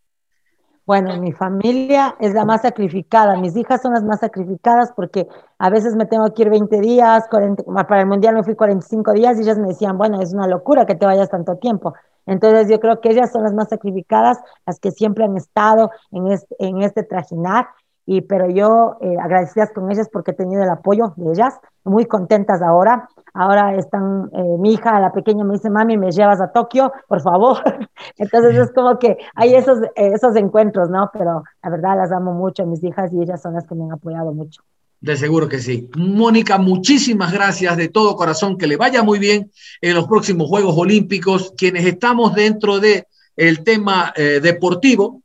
Bueno, 0.84 1.16
mi 1.20 1.30
familia 1.32 2.16
es 2.18 2.34
la 2.34 2.44
más 2.44 2.62
sacrificada, 2.62 3.36
mis 3.36 3.56
hijas 3.56 3.80
son 3.82 3.92
las 3.92 4.02
más 4.02 4.18
sacrificadas 4.18 4.92
porque 4.96 5.28
a 5.58 5.70
veces 5.70 5.94
me 5.94 6.06
tengo 6.06 6.34
que 6.34 6.42
ir 6.42 6.50
20 6.50 6.80
días, 6.80 7.24
para 7.28 8.00
el 8.00 8.06
mundial 8.06 8.34
me 8.34 8.42
fui 8.42 8.56
45 8.56 9.12
días 9.12 9.38
y 9.38 9.42
ellas 9.42 9.58
me 9.58 9.68
decían, 9.68 9.96
bueno, 9.96 10.20
es 10.20 10.34
una 10.34 10.48
locura 10.48 10.84
que 10.84 10.96
te 10.96 11.06
vayas 11.06 11.30
tanto 11.30 11.56
tiempo. 11.56 11.94
Entonces 12.26 12.68
yo 12.68 12.80
creo 12.80 13.00
que 13.00 13.10
ellas 13.10 13.30
son 13.30 13.44
las 13.44 13.54
más 13.54 13.68
sacrificadas, 13.68 14.38
las 14.66 14.80
que 14.80 14.90
siempre 14.90 15.24
han 15.24 15.36
estado 15.36 15.90
en 16.10 16.26
este, 16.32 16.54
en 16.58 16.82
este 16.82 17.04
trajinar, 17.04 17.68
y, 18.04 18.22
pero 18.22 18.50
yo 18.50 18.96
eh, 19.00 19.16
agradecidas 19.22 19.70
con 19.72 19.90
ellas 19.90 20.08
porque 20.12 20.32
he 20.32 20.34
tenido 20.34 20.62
el 20.62 20.70
apoyo 20.70 21.14
de 21.16 21.32
ellas, 21.32 21.54
muy 21.84 22.06
contentas 22.06 22.60
ahora. 22.62 23.08
Ahora 23.34 23.74
están, 23.76 24.30
eh, 24.34 24.42
mi 24.58 24.74
hija, 24.74 25.00
la 25.00 25.12
pequeña, 25.12 25.44
me 25.44 25.54
dice, 25.54 25.70
mami, 25.70 25.96
me 25.96 26.10
llevas 26.10 26.40
a 26.40 26.52
Tokio, 26.52 26.92
por 27.08 27.22
favor. 27.22 27.58
Entonces 28.18 28.56
es 28.56 28.72
como 28.72 28.98
que 28.98 29.18
hay 29.34 29.54
esos, 29.54 29.78
esos 29.94 30.36
encuentros, 30.36 30.90
¿no? 30.90 31.10
Pero 31.12 31.42
la 31.62 31.70
verdad 31.70 31.96
las 31.96 32.12
amo 32.12 32.32
mucho, 32.32 32.66
mis 32.66 32.82
hijas, 32.84 33.12
y 33.12 33.22
ellas 33.22 33.40
son 33.40 33.54
las 33.54 33.66
que 33.66 33.74
me 33.74 33.84
han 33.84 33.92
apoyado 33.92 34.32
mucho. 34.32 34.62
De 35.00 35.16
seguro 35.16 35.48
que 35.48 35.58
sí. 35.58 35.90
Mónica, 35.96 36.58
muchísimas 36.58 37.32
gracias 37.32 37.76
de 37.76 37.88
todo 37.88 38.14
corazón. 38.14 38.56
Que 38.56 38.68
le 38.68 38.76
vaya 38.76 39.02
muy 39.02 39.18
bien 39.18 39.50
en 39.80 39.94
los 39.94 40.06
próximos 40.06 40.48
Juegos 40.48 40.76
Olímpicos. 40.78 41.54
Quienes 41.56 41.84
estamos 41.86 42.34
dentro 42.34 42.78
de 42.78 43.06
el 43.36 43.64
tema 43.64 44.12
eh, 44.14 44.40
deportivo, 44.40 45.21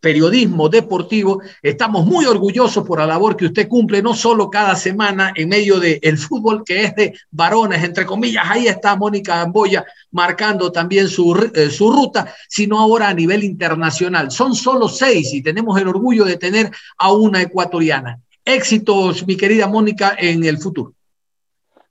periodismo 0.00 0.68
deportivo, 0.68 1.40
estamos 1.62 2.06
muy 2.06 2.24
orgullosos 2.26 2.86
por 2.86 2.98
la 2.98 3.06
labor 3.06 3.36
que 3.36 3.46
usted 3.46 3.68
cumple, 3.68 4.02
no 4.02 4.14
solo 4.14 4.50
cada 4.50 4.76
semana 4.76 5.32
en 5.34 5.48
medio 5.48 5.80
del 5.80 5.98
el 6.02 6.18
fútbol 6.18 6.62
que 6.64 6.84
es 6.84 6.94
de 6.94 7.14
varones, 7.30 7.82
entre 7.82 8.06
comillas, 8.06 8.44
ahí 8.48 8.66
está 8.66 8.96
Mónica 8.96 9.40
Amboya 9.40 9.84
marcando 10.10 10.70
también 10.70 11.08
su, 11.08 11.34
eh, 11.54 11.70
su 11.70 11.90
ruta, 11.90 12.34
sino 12.48 12.78
ahora 12.78 13.08
a 13.08 13.14
nivel 13.14 13.44
internacional. 13.44 14.30
Son 14.30 14.54
solo 14.54 14.88
seis 14.88 15.32
y 15.34 15.42
tenemos 15.42 15.80
el 15.80 15.88
orgullo 15.88 16.24
de 16.24 16.36
tener 16.36 16.70
a 16.96 17.12
una 17.12 17.42
ecuatoriana. 17.42 18.20
Éxitos, 18.44 19.26
mi 19.26 19.36
querida 19.36 19.66
Mónica, 19.66 20.16
en 20.18 20.44
el 20.44 20.58
futuro. 20.58 20.94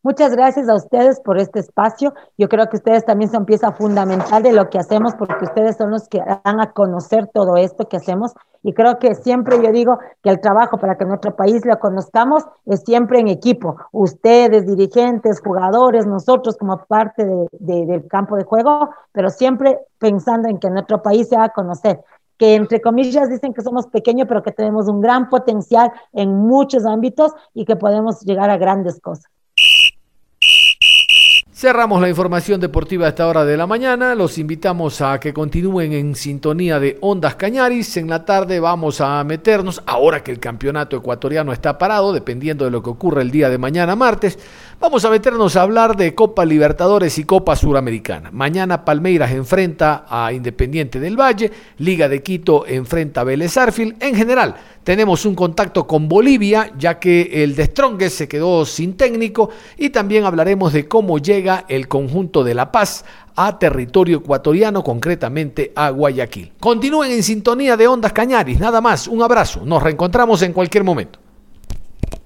Muchas 0.03 0.31
gracias 0.31 0.69
a 0.69 0.75
ustedes 0.75 1.19
por 1.19 1.37
este 1.37 1.59
espacio. 1.59 2.13
Yo 2.37 2.47
creo 2.47 2.69
que 2.69 2.77
ustedes 2.77 3.03
también 3.03 3.31
son 3.31 3.45
pieza 3.45 3.71
fundamental 3.71 4.43
de 4.43 4.53
lo 4.53 4.69
que 4.69 4.77
hacemos 4.77 5.15
porque 5.15 5.45
ustedes 5.45 5.75
son 5.75 5.91
los 5.91 6.07
que 6.07 6.19
dan 6.19 6.61
a 6.61 6.71
conocer 6.71 7.27
todo 7.27 7.57
esto 7.57 7.89
que 7.89 7.97
hacemos. 7.97 8.33
Y 8.63 8.73
creo 8.73 8.99
que 8.99 9.15
siempre 9.15 9.61
yo 9.61 9.71
digo 9.71 9.99
que 10.21 10.29
el 10.29 10.39
trabajo 10.39 10.77
para 10.77 10.97
que 10.97 11.05
nuestro 11.05 11.35
país 11.35 11.65
lo 11.65 11.77
conozcamos 11.79 12.43
es 12.65 12.83
siempre 12.83 13.19
en 13.19 13.27
equipo. 13.27 13.75
Ustedes, 13.91 14.67
dirigentes, 14.67 15.41
jugadores, 15.41 16.05
nosotros 16.05 16.57
como 16.57 16.77
parte 16.85 17.25
del 17.51 18.07
campo 18.07 18.35
de 18.35 18.43
juego, 18.43 18.91
pero 19.11 19.29
siempre 19.29 19.79
pensando 19.97 20.47
en 20.47 20.59
que 20.59 20.69
nuestro 20.69 21.01
país 21.01 21.27
se 21.27 21.37
va 21.37 21.45
a 21.45 21.49
conocer 21.49 22.03
que 22.37 22.53
entre 22.53 22.81
comillas 22.81 23.29
dicen 23.29 23.51
que 23.51 23.63
somos 23.63 23.87
pequeños, 23.87 24.27
pero 24.27 24.43
que 24.43 24.51
tenemos 24.51 24.87
un 24.87 25.01
gran 25.01 25.27
potencial 25.27 25.91
en 26.13 26.35
muchos 26.35 26.85
ámbitos 26.85 27.31
y 27.55 27.65
que 27.65 27.75
podemos 27.75 28.21
llegar 28.21 28.51
a 28.51 28.57
grandes 28.57 29.01
cosas. 29.01 29.25
Cerramos 31.57 31.99
la 31.99 32.07
información 32.07 32.61
deportiva 32.61 33.07
a 33.07 33.09
esta 33.09 33.25
hora 33.25 33.43
de 33.43 33.57
la 33.57 33.65
mañana. 33.65 34.13
Los 34.13 34.37
invitamos 34.37 35.01
a 35.01 35.19
que 35.19 35.33
continúen 35.33 35.91
en 35.91 36.13
sintonía 36.13 36.79
de 36.79 36.99
Ondas 37.01 37.33
Cañaris. 37.33 37.97
En 37.97 38.07
la 38.07 38.23
tarde 38.25 38.59
vamos 38.59 39.01
a 39.01 39.23
meternos, 39.23 39.81
ahora 39.87 40.23
que 40.23 40.29
el 40.29 40.39
campeonato 40.39 40.97
ecuatoriano 40.97 41.51
está 41.51 41.79
parado, 41.79 42.13
dependiendo 42.13 42.63
de 42.63 42.69
lo 42.69 42.83
que 42.83 42.91
ocurra 42.91 43.23
el 43.23 43.31
día 43.31 43.49
de 43.49 43.57
mañana 43.57 43.95
martes, 43.95 44.37
vamos 44.79 45.03
a 45.03 45.09
meternos 45.09 45.55
a 45.55 45.63
hablar 45.63 45.97
de 45.97 46.15
Copa 46.15 46.45
Libertadores 46.45 47.17
y 47.17 47.23
Copa 47.23 47.55
Suramericana. 47.55 48.31
Mañana 48.31 48.85
Palmeiras 48.85 49.31
enfrenta 49.31 50.05
a 50.07 50.31
Independiente 50.31 50.99
del 50.99 51.19
Valle, 51.19 51.51
Liga 51.79 52.07
de 52.07 52.21
Quito 52.21 52.65
enfrenta 52.65 53.21
a 53.21 53.23
Vélez 53.23 53.57
Arfil. 53.57 53.95
En 53.99 54.15
general, 54.15 54.55
tenemos 54.83 55.25
un 55.25 55.35
contacto 55.35 55.85
con 55.85 56.07
Bolivia, 56.07 56.71
ya 56.77 56.99
que 56.99 57.43
el 57.43 57.55
de 57.55 57.65
Strongest 57.65 58.17
se 58.17 58.27
quedó 58.27 58.65
sin 58.65 58.95
técnico, 58.95 59.49
y 59.77 59.89
también 59.89 60.25
hablaremos 60.25 60.73
de 60.73 60.87
cómo 60.87 61.17
llega 61.17 61.65
el 61.67 61.87
conjunto 61.87 62.43
de 62.43 62.53
La 62.53 62.71
Paz 62.71 63.03
a 63.35 63.59
territorio 63.59 64.19
ecuatoriano, 64.19 64.83
concretamente 64.83 65.73
a 65.75 65.89
Guayaquil. 65.89 66.53
Continúen 66.59 67.11
en 67.11 67.23
sintonía 67.23 67.77
de 67.77 67.87
Ondas 67.87 68.13
Cañaris, 68.13 68.59
nada 68.59 68.79
más, 68.79 69.07
un 69.07 69.21
abrazo, 69.21 69.65
nos 69.65 69.83
reencontramos 69.83 70.41
en 70.43 70.53
cualquier 70.53 70.83
momento. 70.83 71.26